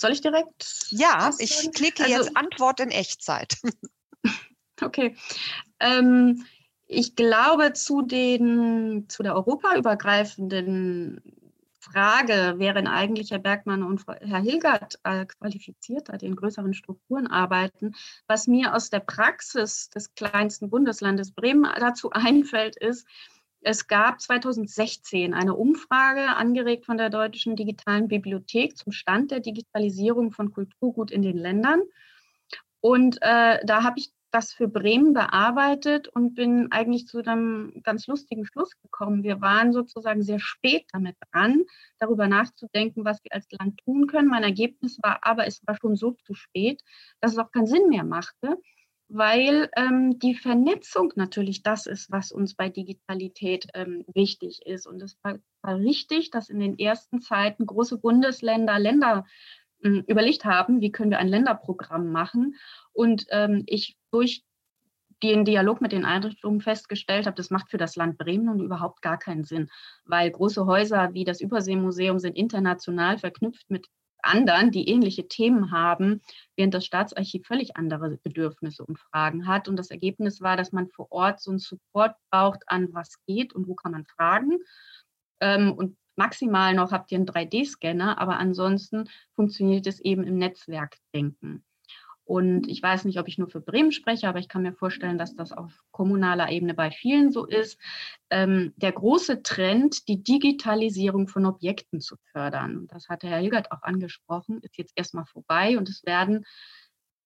[0.00, 0.86] Soll ich direkt?
[0.88, 3.58] Ja, ich klicke also, jetzt Antwort in Echtzeit.
[4.82, 5.14] okay.
[5.78, 6.46] Ähm,
[6.86, 11.20] ich glaube, zu, den, zu der europaübergreifenden
[11.80, 17.94] Frage, wären eigentlich Herr Bergmann und Herr Hilgert äh, qualifizierter, die in größeren Strukturen arbeiten.
[18.26, 23.06] Was mir aus der Praxis des kleinsten Bundeslandes Bremen dazu einfällt, ist,
[23.62, 30.32] es gab 2016 eine Umfrage, angeregt von der Deutschen Digitalen Bibliothek zum Stand der Digitalisierung
[30.32, 31.82] von Kulturgut in den Ländern.
[32.80, 38.06] Und äh, da habe ich das für Bremen bearbeitet und bin eigentlich zu einem ganz
[38.06, 39.24] lustigen Schluss gekommen.
[39.24, 41.64] Wir waren sozusagen sehr spät damit dran,
[41.98, 44.28] darüber nachzudenken, was wir als Land tun können.
[44.28, 46.80] Mein Ergebnis war aber, es war schon so zu spät,
[47.20, 48.56] dass es auch keinen Sinn mehr machte
[49.12, 54.86] weil ähm, die Vernetzung natürlich das ist, was uns bei Digitalität ähm, wichtig ist.
[54.86, 59.26] Und es war, war, richtig, dass in den ersten Zeiten große Bundesländer Länder
[59.82, 62.54] äh, überlegt haben, wie können wir ein Länderprogramm machen.
[62.92, 64.44] Und ähm, ich durch
[65.22, 69.02] den Dialog mit den Einrichtungen festgestellt habe, das macht für das Land Bremen nun überhaupt
[69.02, 69.68] gar keinen Sinn,
[70.04, 73.86] weil große Häuser wie das Überseemuseum sind international verknüpft mit
[74.22, 76.20] anderen, die ähnliche Themen haben,
[76.56, 79.68] während das Staatsarchiv völlig andere Bedürfnisse und Fragen hat.
[79.68, 83.52] Und das Ergebnis war, dass man vor Ort so einen Support braucht an was geht
[83.52, 84.58] und wo kann man fragen.
[85.40, 91.64] Ähm, und maximal noch habt ihr einen 3D-Scanner, aber ansonsten funktioniert es eben im Netzwerkdenken.
[92.30, 95.18] Und ich weiß nicht, ob ich nur für Bremen spreche, aber ich kann mir vorstellen,
[95.18, 97.76] dass das auf kommunaler Ebene bei vielen so ist.
[98.30, 103.72] Ähm, der große Trend, die Digitalisierung von Objekten zu fördern, und das hatte Herr Hilgert
[103.72, 106.44] auch angesprochen, ist jetzt erstmal vorbei und es werden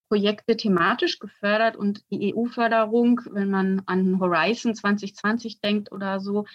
[0.08, 6.46] Projekte thematisch gefördert und die EU-Förderung, wenn man an Horizon 2020 denkt oder so,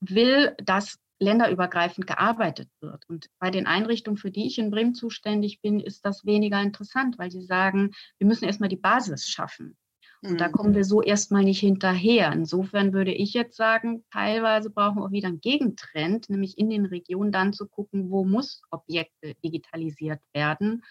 [0.00, 3.08] will, dass länderübergreifend gearbeitet wird.
[3.08, 7.18] Und bei den Einrichtungen, für die ich in Bremen zuständig bin, ist das weniger interessant,
[7.18, 9.76] weil sie sagen, wir müssen erstmal die Basis schaffen.
[10.22, 10.38] Und mhm.
[10.38, 12.32] da kommen wir so erstmal nicht hinterher.
[12.32, 16.86] Insofern würde ich jetzt sagen, teilweise brauchen wir auch wieder einen Gegentrend, nämlich in den
[16.86, 20.82] Regionen dann zu gucken, wo muss Objekte digitalisiert werden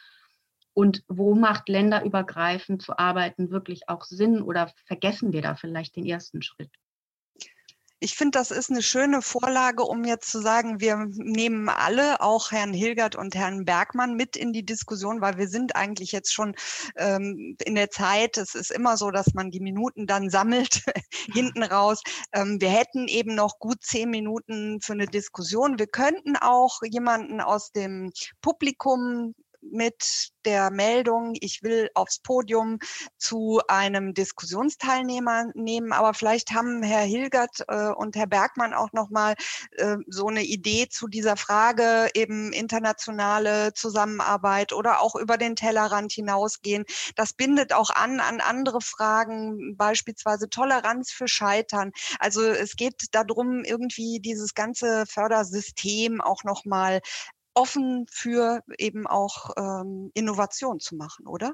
[0.74, 6.06] und wo macht länderübergreifend zu arbeiten wirklich auch Sinn oder vergessen wir da vielleicht den
[6.06, 6.72] ersten Schritt?
[8.00, 12.52] Ich finde, das ist eine schöne Vorlage, um jetzt zu sagen, wir nehmen alle, auch
[12.52, 16.54] Herrn Hilgert und Herrn Bergmann, mit in die Diskussion, weil wir sind eigentlich jetzt schon
[16.96, 18.38] ähm, in der Zeit.
[18.38, 20.84] Es ist immer so, dass man die Minuten dann sammelt
[21.34, 22.04] hinten raus.
[22.34, 25.80] Ähm, wir hätten eben noch gut zehn Minuten für eine Diskussion.
[25.80, 29.34] Wir könnten auch jemanden aus dem Publikum
[29.72, 32.80] mit der Meldung, ich will aufs Podium
[33.18, 35.92] zu einem Diskussionsteilnehmer nehmen.
[35.92, 39.36] Aber vielleicht haben Herr Hilgert äh, und Herr Bergmann auch noch mal
[39.72, 46.14] äh, so eine Idee zu dieser Frage eben internationale Zusammenarbeit oder auch über den Tellerrand
[46.14, 46.86] hinausgehen.
[47.16, 51.92] Das bindet auch an an andere Fragen, beispielsweise Toleranz für Scheitern.
[52.20, 57.02] Also es geht darum, irgendwie dieses ganze Fördersystem auch noch mal
[57.58, 61.54] offen für eben auch ähm, Innovation zu machen, oder?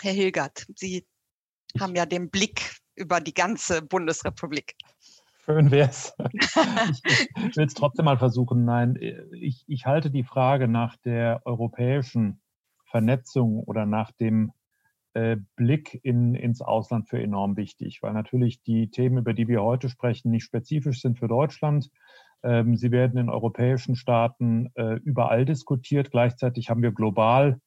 [0.00, 1.04] Herr Hilgert, Sie
[1.80, 4.76] haben ja den Blick über die ganze Bundesrepublik.
[5.44, 6.14] Schön wäre es.
[6.38, 8.64] ich will es trotzdem mal versuchen.
[8.64, 8.96] Nein,
[9.32, 12.40] ich, ich halte die Frage nach der europäischen
[12.84, 14.52] Vernetzung oder nach dem
[15.14, 19.62] äh, Blick in, ins Ausland für enorm wichtig, weil natürlich die Themen, über die wir
[19.62, 21.90] heute sprechen, nicht spezifisch sind für Deutschland,
[22.74, 26.10] sie werden in europäischen Staaten äh, überall diskutiert.
[26.10, 27.60] Gleichzeitig haben wir global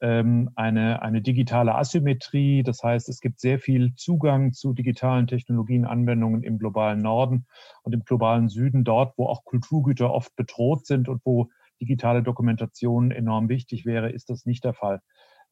[0.00, 2.62] ähm, eine, eine digitale Asymmetrie.
[2.62, 7.46] Das heißt, es gibt sehr viel Zugang zu digitalen Technologien, Anwendungen im globalen Norden
[7.82, 11.50] und im globalen Süden, dort, wo auch Kulturgüter oft bedroht sind und wo
[11.80, 15.00] digitale Dokumentation enorm wichtig wäre, ist das nicht der Fall.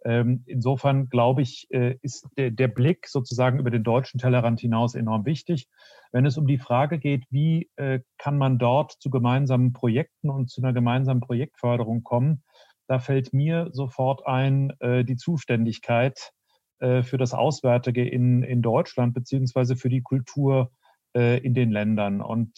[0.04, 5.24] Ähm, insofern glaube ich, äh, ist der, Blick sozusagen über den deutschen Tellerrand hinaus enorm
[5.24, 5.66] wichtig.
[6.12, 10.50] Wenn es um die Frage geht, wie äh, kann man dort zu gemeinsamen Projekten und
[10.50, 12.44] zu einer gemeinsamen Projektförderung kommen,
[12.86, 16.32] da fällt mir sofort ein äh, die Zuständigkeit
[16.80, 20.70] für das Auswärtige in, in Deutschland beziehungsweise für die Kultur
[21.12, 22.20] in den Ländern.
[22.20, 22.52] Und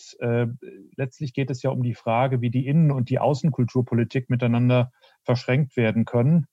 [0.94, 4.92] letztlich geht es ja um die Frage, wie die Innen- und die Außenkulturpolitik miteinander
[5.24, 6.44] verschränkt werden können.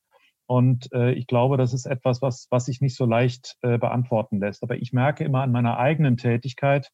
[0.48, 4.40] Und äh, ich glaube, das ist etwas, was, was sich nicht so leicht äh, beantworten
[4.40, 4.64] lässt.
[4.64, 6.90] Aber ich merke immer an meiner eigenen Tätigkeit,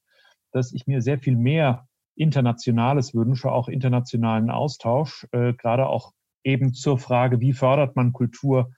[0.51, 6.11] dass ich mir sehr viel mehr Internationales wünsche, auch internationalen Austausch, äh, gerade auch
[6.43, 8.71] eben zur Frage, wie fördert man Kultur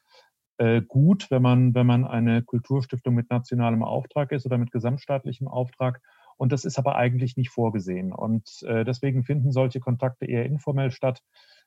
[0.57, 5.47] äh, gut, wenn man, wenn man eine Kulturstiftung mit nationalem Auftrag ist oder mit gesamtstaatlichem
[5.47, 6.01] Auftrag.
[6.37, 8.11] Und das ist aber eigentlich nicht vorgesehen.
[8.13, 11.21] Und äh, deswegen finden solche Kontakte eher informell statt.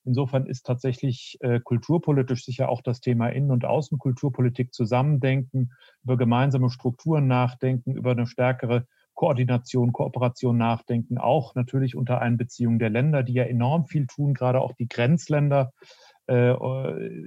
[0.04, 5.72] Insofern ist tatsächlich äh, kulturpolitisch sicher auch das Thema Innen- und Außenkulturpolitik zusammendenken,
[6.02, 12.88] über gemeinsame Strukturen nachdenken, über eine stärkere Koordination, Kooperation nachdenken, auch natürlich unter Einbeziehung der
[12.88, 15.72] Länder, die ja enorm viel tun, gerade auch die Grenzländer,
[16.28, 16.54] äh,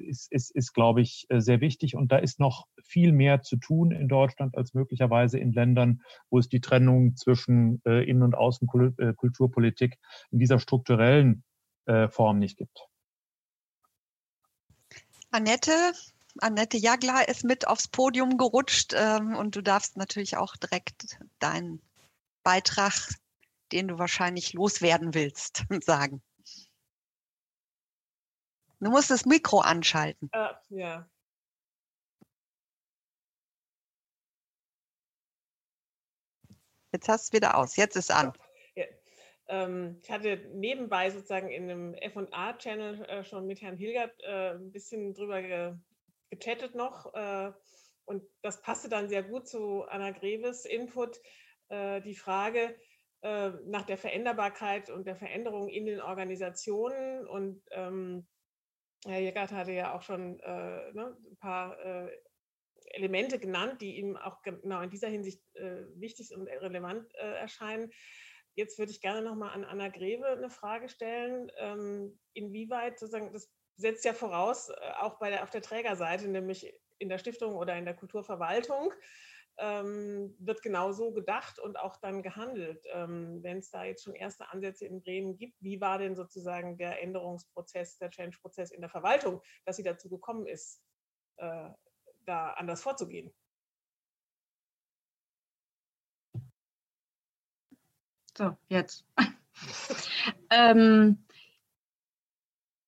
[0.08, 1.96] ist, ist, ist, glaube ich, äh, sehr wichtig.
[1.96, 6.40] Und da ist noch viel mehr zu tun in Deutschland als möglicherweise in Ländern, wo
[6.40, 9.98] es die Trennung zwischen äh, Innen- und Außenkulturpolitik
[10.32, 11.44] in dieser strukturellen
[11.86, 12.88] äh, Form nicht gibt.
[15.32, 15.94] Annette,
[16.40, 21.82] Annette Jagler ist mit aufs Podium gerutscht ähm, und du darfst natürlich auch direkt deinen
[22.44, 22.94] Beitrag,
[23.72, 26.22] den du wahrscheinlich loswerden willst, sagen.
[28.80, 30.30] Du musst das Mikro anschalten.
[30.36, 31.08] Uh, ja.
[36.92, 37.76] Jetzt hast du es wieder aus.
[37.76, 38.34] Jetzt ist an.
[39.52, 44.72] Ähm, ich hatte nebenbei sozusagen in einem FA-Channel äh, schon mit Herrn Hilgert äh, ein
[44.72, 45.76] bisschen drüber ge
[46.30, 47.14] gechattet noch.
[47.14, 47.52] Äh,
[48.06, 51.20] und das passte dann sehr gut zu Anna Greves Input.
[51.70, 52.76] die Frage
[53.22, 57.26] nach der Veränderbarkeit und der Veränderung in den Organisationen.
[57.26, 58.28] Und ähm,
[59.06, 61.78] Herr Hilgert hatte ja auch schon ne, ein paar
[62.88, 65.42] Elemente genannt, die ihm auch genau in dieser Hinsicht
[65.96, 67.92] wichtig und relevant erscheinen.
[68.56, 71.52] Jetzt würde ich gerne nochmal an Anna Greve eine Frage stellen.
[71.58, 76.74] Ähm, inwieweit sozusagen, das setzt ja voraus, äh, auch bei der, auf der Trägerseite, nämlich
[77.00, 78.94] in der Stiftung oder in der Kulturverwaltung,
[79.58, 82.84] ähm, wird genau so gedacht und auch dann gehandelt.
[82.94, 86.78] Ähm, Wenn es da jetzt schon erste Ansätze in Bremen gibt, wie war denn sozusagen
[86.78, 90.84] der Änderungsprozess, der Change-Prozess in der Verwaltung, dass sie dazu gekommen ist,
[91.38, 91.70] äh,
[92.26, 93.34] da anders vorzugehen?
[98.42, 99.06] So, jetzt.
[100.50, 101.24] ähm,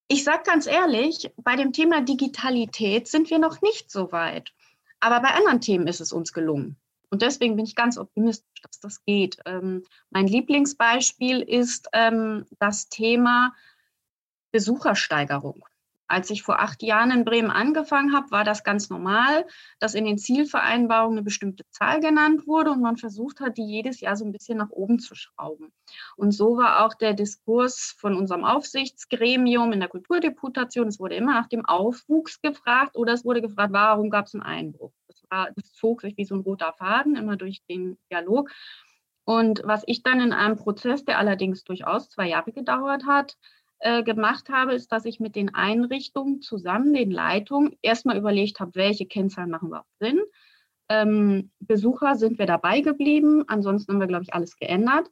[0.08, 4.52] ich sage ganz ehrlich, bei dem Thema Digitalität sind wir noch nicht so weit.
[5.00, 6.78] Aber bei anderen Themen ist es uns gelungen.
[7.12, 9.38] Und deswegen bin ich ganz optimistisch, dass das geht.
[9.46, 13.54] Ähm, mein Lieblingsbeispiel ist ähm, das Thema
[14.52, 15.64] Besuchersteigerung.
[16.14, 19.48] Als ich vor acht Jahren in Bremen angefangen habe, war das ganz normal,
[19.80, 24.00] dass in den Zielvereinbarungen eine bestimmte Zahl genannt wurde und man versucht hat, die jedes
[24.00, 25.74] Jahr so ein bisschen nach oben zu schrauben.
[26.16, 30.88] Und so war auch der Diskurs von unserem Aufsichtsgremium in der Kulturdeputation.
[30.88, 34.44] Es wurde immer nach dem Aufwuchs gefragt oder es wurde gefragt, warum gab es einen
[34.44, 34.92] Einbruch.
[35.08, 38.52] Das, war, das zog sich wie so ein roter Faden immer durch den Dialog.
[39.26, 43.36] Und was ich dann in einem Prozess, der allerdings durchaus zwei Jahre gedauert hat,
[43.84, 48.76] äh, gemacht habe, ist, dass ich mit den Einrichtungen zusammen, den Leitungen, erstmal überlegt habe,
[48.76, 50.22] welche Kennzahlen machen überhaupt Sinn.
[50.90, 55.10] Ähm, Besucher sind wir dabei geblieben, ansonsten haben wir, glaube ich, alles geändert.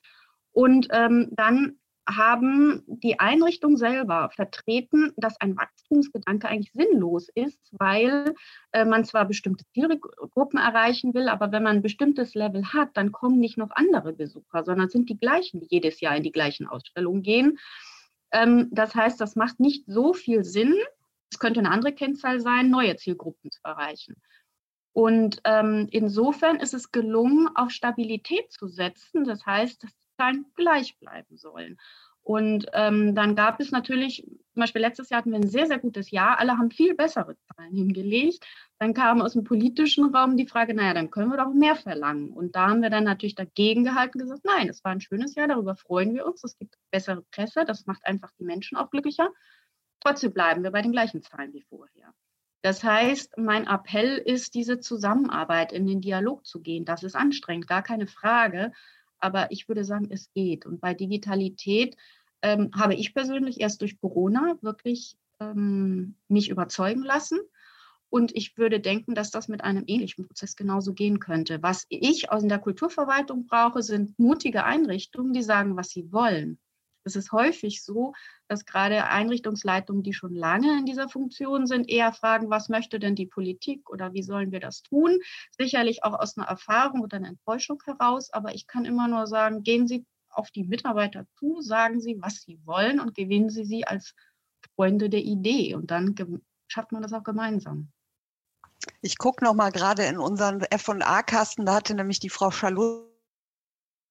[0.54, 8.34] Und ähm, dann haben die Einrichtungen selber vertreten, dass ein Wachstumsgedanke eigentlich sinnlos ist, weil
[8.72, 13.12] äh, man zwar bestimmte Zielgruppen erreichen will, aber wenn man ein bestimmtes Level hat, dann
[13.12, 16.68] kommen nicht noch andere Besucher, sondern sind die gleichen, die jedes Jahr in die gleichen
[16.68, 17.60] Ausstellungen gehen.
[18.32, 20.76] Ähm, das heißt, das macht nicht so viel Sinn.
[21.32, 24.16] Es könnte eine andere Kennzahl sein, neue Zielgruppen zu erreichen.
[24.94, 29.24] Und ähm, insofern ist es gelungen, auf Stabilität zu setzen.
[29.24, 31.78] Das heißt, dass die Zahlen gleich bleiben sollen.
[32.24, 35.80] Und ähm, dann gab es natürlich, zum Beispiel letztes Jahr hatten wir ein sehr, sehr
[35.80, 36.40] gutes Jahr.
[36.40, 38.46] Alle haben viel bessere Zahlen hingelegt.
[38.78, 42.30] Dann kam aus dem politischen Raum die Frage, naja, dann können wir doch mehr verlangen.
[42.30, 45.48] Und da haben wir dann natürlich dagegen gehalten gesagt, nein, es war ein schönes Jahr,
[45.48, 46.44] darüber freuen wir uns.
[46.44, 49.30] Es gibt bessere Presse, das macht einfach die Menschen auch glücklicher.
[50.00, 52.14] Trotzdem bleiben wir bei den gleichen Zahlen wie vorher.
[52.64, 56.86] Das heißt, mein Appell ist, diese Zusammenarbeit in den Dialog zu gehen.
[56.86, 58.72] Das ist anstrengend, gar keine Frage.
[59.22, 60.66] Aber ich würde sagen, es geht.
[60.66, 61.96] Und bei Digitalität
[62.42, 67.40] ähm, habe ich persönlich erst durch Corona wirklich ähm, mich überzeugen lassen.
[68.10, 71.64] Und ich würde denken, dass das mit einem ähnlichen Prozess genauso gehen könnte.
[71.64, 76.60] Was ich aus der Kulturverwaltung brauche, sind mutige Einrichtungen, die sagen, was sie wollen.
[77.04, 78.14] Es ist häufig so,
[78.48, 83.16] dass gerade Einrichtungsleitungen, die schon lange in dieser Funktion sind, eher fragen, was möchte denn
[83.16, 85.18] die Politik oder wie sollen wir das tun?
[85.58, 89.64] Sicherlich auch aus einer Erfahrung oder einer Enttäuschung heraus, aber ich kann immer nur sagen,
[89.64, 93.86] gehen Sie auf die Mitarbeiter zu, sagen Sie, was Sie wollen und gewinnen Sie sie
[93.86, 94.14] als
[94.76, 96.16] Freunde der Idee und dann
[96.68, 97.92] schafft man das auch gemeinsam.
[99.02, 103.11] Ich gucke noch mal gerade in unseren F&A-Kasten, da hatte nämlich die Frau Schalot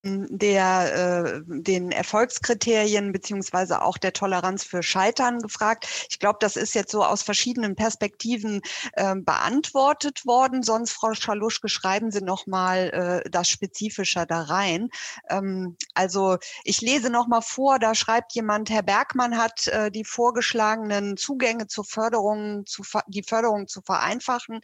[0.02, 6.06] der äh, den Erfolgskriterien beziehungsweise auch der Toleranz für Scheitern gefragt.
[6.08, 8.62] Ich glaube, das ist jetzt so aus verschiedenen Perspektiven
[8.94, 10.62] äh, beantwortet worden.
[10.62, 14.88] Sonst, Frau Schaluschke, schreiben Sie noch mal äh, das spezifischer da rein.
[15.28, 17.78] Ähm, also ich lese noch mal vor.
[17.78, 23.68] Da schreibt jemand: Herr Bergmann hat äh, die vorgeschlagenen Zugänge zur Förderung, zu, die Förderung
[23.68, 24.60] zu vereinfachen.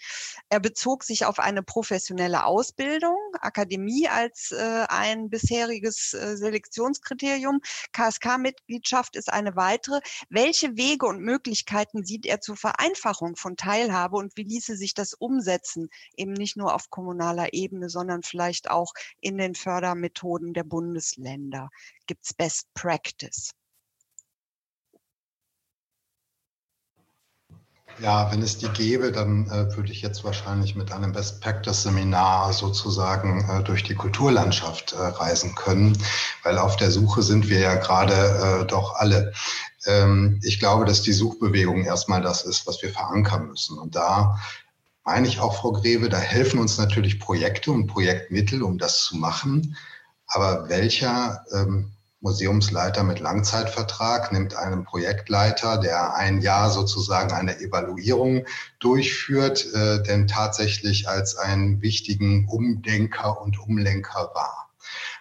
[0.48, 7.60] Er bezog sich auf eine professionelle Ausbildung, Akademie als äh, ein bisheriges äh, Selektionskriterium.
[7.92, 10.00] KSK-Mitgliedschaft ist eine weitere.
[10.28, 15.14] Welche Wege und Möglichkeiten sieht er zur Vereinfachung von Teilhabe und wie ließe sich das
[15.14, 21.68] umsetzen, eben nicht nur auf kommunaler Ebene, sondern vielleicht auch in den Fördermethoden der Bundesländer?
[22.06, 23.52] Gibt es Best Practice?
[27.98, 31.82] Ja, wenn es die gäbe, dann äh, würde ich jetzt wahrscheinlich mit einem Best Practice
[31.82, 35.96] Seminar sozusagen äh, durch die Kulturlandschaft äh, reisen können,
[36.42, 39.32] weil auf der Suche sind wir ja gerade äh, doch alle.
[39.86, 43.78] Ähm, ich glaube, dass die Suchbewegung erstmal das ist, was wir verankern müssen.
[43.78, 44.38] Und da
[45.04, 49.16] meine ich auch, Frau Greve, da helfen uns natürlich Projekte und Projektmittel, um das zu
[49.16, 49.74] machen.
[50.26, 51.95] Aber welcher ähm,
[52.26, 58.46] Museumsleiter mit Langzeitvertrag nimmt einen Projektleiter, der ein Jahr sozusagen eine Evaluierung
[58.80, 64.70] durchführt, äh, denn tatsächlich als einen wichtigen Umdenker und Umlenker wahr.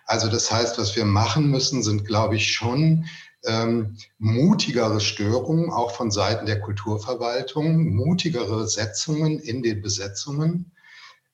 [0.08, 3.06] Also das heißt, was wir machen müssen, sind, glaube ich, schon
[3.46, 10.72] ähm, mutigere Störungen, auch von Seiten der Kulturverwaltung, mutigere Setzungen in den Besetzungen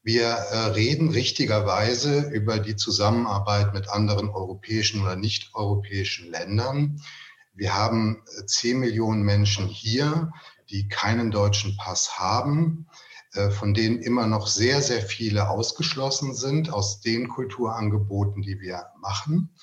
[0.04, 7.02] wir äh, reden richtigerweise über die Zusammenarbeit mit anderen europäischen oder nicht europäischen Ländern.
[7.54, 10.32] Wir haben äh, zehn Millionen Menschen hier,
[10.72, 12.88] die keinen deutschen Pass haben,
[13.34, 18.88] äh, von denen immer noch sehr, sehr viele ausgeschlossen sind aus den Kulturangeboten, die wir
[19.00, 19.54] machen.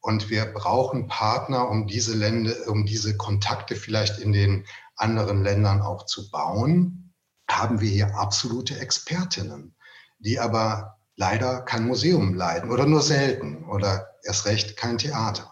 [0.00, 4.64] Und wir brauchen Partner, um diese Länder, um diese Kontakte vielleicht in den
[4.94, 7.05] anderen Ländern auch zu bauen
[7.48, 9.74] haben wir hier absolute Expertinnen,
[10.18, 15.50] die aber leider kein Museum leiten oder nur selten oder erst recht kein Theater.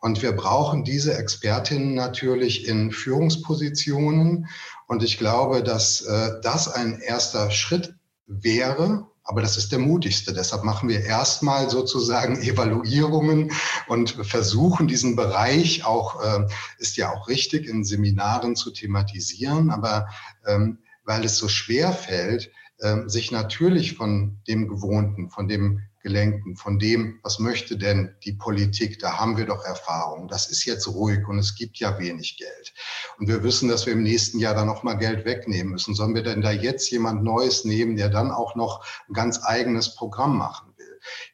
[0.00, 4.48] Und wir brauchen diese Expertinnen natürlich in Führungspositionen.
[4.88, 7.94] Und ich glaube, dass äh, das ein erster Schritt
[8.26, 10.32] wäre, aber das ist der mutigste.
[10.32, 13.52] Deshalb machen wir erstmal sozusagen Evaluierungen
[13.86, 16.46] und versuchen diesen Bereich auch, äh,
[16.78, 19.70] ist ja auch richtig, in Seminaren zu thematisieren.
[19.70, 20.08] Aber
[20.46, 22.50] ähm, weil es so schwer fällt,
[22.80, 28.32] ähm, sich natürlich von dem Gewohnten, von dem Gelenkten, von dem, was möchte denn die
[28.32, 30.26] Politik, da haben wir doch Erfahrung.
[30.26, 32.74] Das ist jetzt ruhig und es gibt ja wenig Geld.
[33.18, 35.94] Und wir wissen, dass wir im nächsten Jahr dann nochmal Geld wegnehmen müssen.
[35.94, 39.94] Sollen wir denn da jetzt jemand Neues nehmen, der dann auch noch ein ganz eigenes
[39.94, 40.71] Programm machen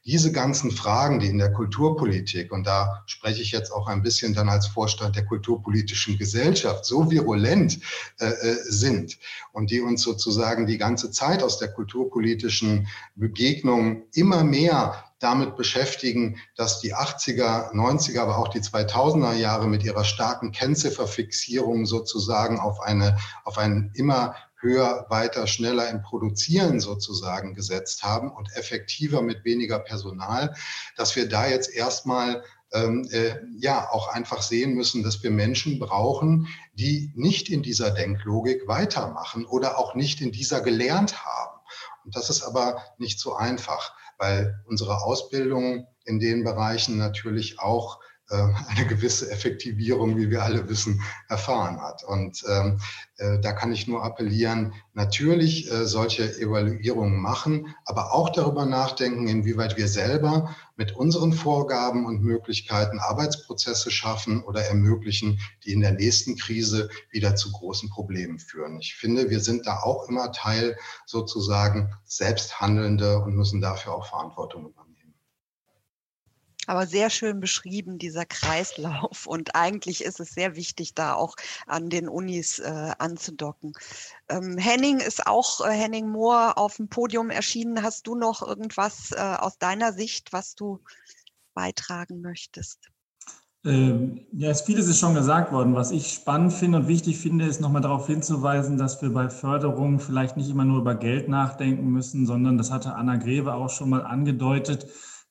[0.05, 4.35] diese ganzen Fragen, die in der Kulturpolitik, und da spreche ich jetzt auch ein bisschen
[4.35, 7.81] dann als Vorstand der kulturpolitischen Gesellschaft, so virulent
[8.19, 9.19] äh, äh, sind
[9.53, 16.39] und die uns sozusagen die ganze Zeit aus der kulturpolitischen Begegnung immer mehr damit beschäftigen,
[16.57, 22.81] dass die 80er, 90er, aber auch die 2000er Jahre mit ihrer starken Kennzifferfixierung sozusagen auf
[22.81, 29.45] eine, auf einen immer höher, weiter, schneller im Produzieren sozusagen gesetzt haben und effektiver mit
[29.45, 30.55] weniger Personal,
[30.97, 35.79] dass wir da jetzt erstmal ähm, äh, ja auch einfach sehen müssen, dass wir Menschen
[35.79, 41.59] brauchen, die nicht in dieser Denklogik weitermachen oder auch nicht in dieser gelernt haben.
[42.05, 48.01] Und das ist aber nicht so einfach, weil unsere Ausbildung in den Bereichen natürlich auch
[48.69, 52.05] eine gewisse Effektivierung, wie wir alle wissen, erfahren hat.
[52.05, 52.79] Und ähm,
[53.17, 59.29] äh, da kann ich nur appellieren, natürlich äh, solche Evaluierungen machen, aber auch darüber nachdenken,
[59.29, 65.93] inwieweit wir selber mit unseren Vorgaben und Möglichkeiten Arbeitsprozesse schaffen oder ermöglichen, die in der
[65.93, 68.79] nächsten Krise wieder zu großen Problemen führen.
[68.79, 70.77] Ich finde, wir sind da auch immer Teil
[71.07, 74.88] sozusagen Selbsthandelnde und müssen dafür auch Verantwortung übernehmen
[76.69, 79.27] aber sehr schön beschrieben, dieser Kreislauf.
[79.27, 81.35] Und eigentlich ist es sehr wichtig, da auch
[81.67, 83.73] an den Unis äh, anzudocken.
[84.29, 87.83] Ähm, Henning ist auch, äh, Henning Mohr, auf dem Podium erschienen.
[87.83, 90.81] Hast du noch irgendwas äh, aus deiner Sicht, was du
[91.55, 92.91] beitragen möchtest?
[93.65, 95.75] Ähm, ja, vieles ist schon gesagt worden.
[95.75, 100.01] Was ich spannend finde und wichtig finde, ist nochmal darauf hinzuweisen, dass wir bei Förderung
[100.01, 103.89] vielleicht nicht immer nur über Geld nachdenken müssen, sondern das hatte Anna Greve auch schon
[103.89, 104.87] mal angedeutet,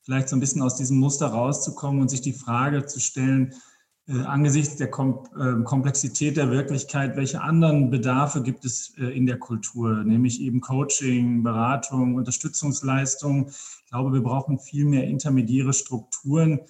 [0.08, 3.54] vielleicht so ein bisschen aus diesem Muster rauszukommen und sich die Frage zu stellen,
[4.08, 9.26] äh, angesichts der Kom äh, Komplexität der Wirklichkeit, welche anderen Bedarfe gibt es äh, in
[9.26, 13.50] der Kultur, nämlich eben Coaching, Beratung, Unterstützungsleistung.
[13.50, 16.62] Ich glaube, wir brauchen viel mehr intermediäre Strukturen,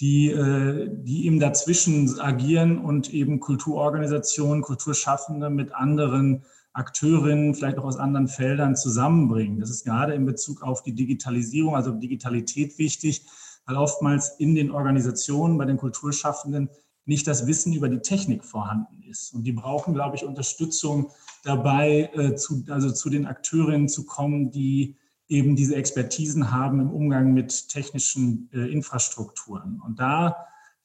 [0.00, 6.46] die, äh, die eben dazwischen agieren und eben Kulturorganisationen, Kulturschaffende mit anderen
[6.78, 9.60] Akteurinnen, vielleicht auch aus anderen Feldern zusammenbringen.
[9.60, 13.26] Das ist gerade in Bezug auf die Digitalisierung, also Digitalität wichtig,
[13.66, 16.70] weil oftmals in den Organisationen, bei den Kulturschaffenden
[17.04, 19.34] nicht das Wissen über die Technik vorhanden ist.
[19.34, 21.10] Und die brauchen, glaube ich, Unterstützung
[21.42, 24.96] dabei, äh, zu, also zu den Akteurinnen zu kommen, die
[25.26, 29.80] eben diese Expertisen haben im Umgang mit technischen äh, Infrastrukturen.
[29.84, 30.36] Und da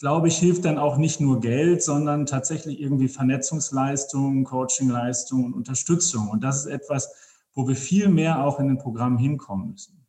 [0.03, 6.27] glaube ich, hilft dann auch nicht nur Geld, sondern tatsächlich irgendwie Vernetzungsleistungen, Coachingleistungen und Unterstützung.
[6.29, 7.15] Und das ist etwas,
[7.53, 10.02] wo wir viel mehr auch in den Programmen hinkommen müssen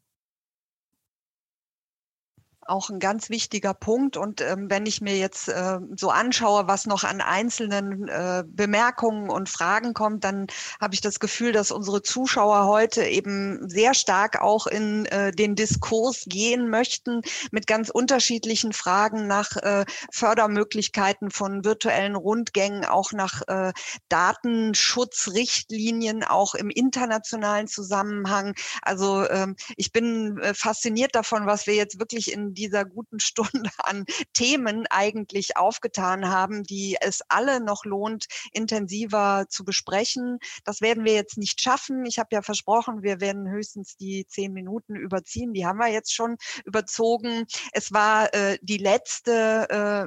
[2.69, 4.17] auch ein ganz wichtiger Punkt.
[4.17, 9.31] Und ähm, wenn ich mir jetzt äh, so anschaue, was noch an einzelnen äh, Bemerkungen
[9.31, 10.49] und Fragen kommt, dann
[10.81, 15.55] habe ich das Gefühl, dass unsere Zuschauer heute eben sehr stark auch in äh, den
[15.55, 23.43] Diskurs gehen möchten mit ganz unterschiedlichen Fragen nach äh, Fördermöglichkeiten von virtuellen Rundgängen, auch nach
[23.49, 23.73] äh,
[24.09, 28.55] Datenschutzrichtlinien, auch im internationalen Zusammenhang.
[28.83, 33.71] Also ähm, ich bin äh, fasziniert davon, was wir jetzt wirklich in dieser guten Stunde
[33.79, 40.39] an Themen eigentlich aufgetan haben, die es alle noch lohnt, intensiver zu besprechen.
[40.65, 42.05] Das werden wir jetzt nicht schaffen.
[42.07, 45.53] Ich habe ja versprochen, wir werden höchstens die zehn Minuten überziehen.
[45.53, 47.45] Die haben wir jetzt schon überzogen.
[47.73, 50.07] Es war äh, die letzte, äh,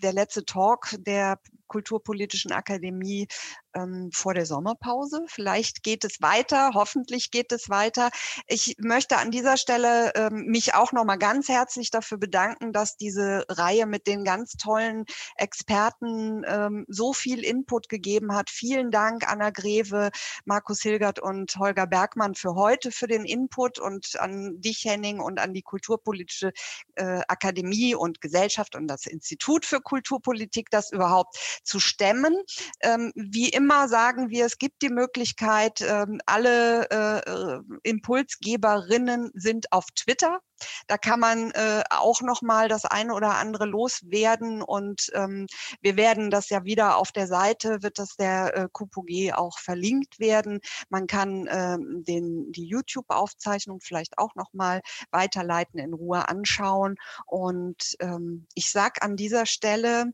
[0.00, 1.38] der letzte Talk der
[1.68, 3.28] Kulturpolitischen Akademie
[3.74, 5.24] ähm, vor der Sommerpause.
[5.26, 8.10] Vielleicht geht es weiter, hoffentlich geht es weiter.
[8.46, 13.44] Ich möchte an dieser Stelle ähm, mich auch nochmal ganz herzlich dafür bedanken, dass diese
[13.48, 15.04] Reihe mit den ganz tollen
[15.36, 18.50] Experten ähm, so viel Input gegeben hat.
[18.50, 20.10] Vielen Dank, Anna Greve,
[20.44, 25.38] Markus Hilgert und Holger Bergmann für heute, für den Input und an dich, Henning, und
[25.38, 26.52] an die Kulturpolitische
[26.94, 32.36] äh, Akademie und Gesellschaft und das Institut für Kulturpolitik, das überhaupt zu stemmen.
[32.80, 39.72] Ähm, wie immer sagen wir, es gibt die Möglichkeit, ähm, alle äh, äh, Impulsgeberinnen sind
[39.72, 40.38] auf Twitter.
[40.86, 45.46] Da kann man äh, auch noch mal das eine oder andere loswerden und ähm,
[45.80, 50.20] wir werden das ja wieder auf der Seite wird das der äh, KUPOG auch verlinkt
[50.20, 50.60] werden.
[50.88, 56.94] Man kann ähm, den die YouTube-Aufzeichnung vielleicht auch noch mal weiterleiten, in Ruhe anschauen
[57.26, 60.12] und ähm, ich sag an dieser Stelle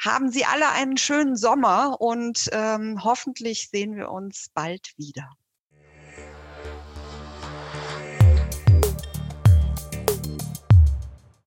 [0.00, 5.30] haben Sie alle einen schönen Sommer und ähm, hoffentlich sehen wir uns bald wieder.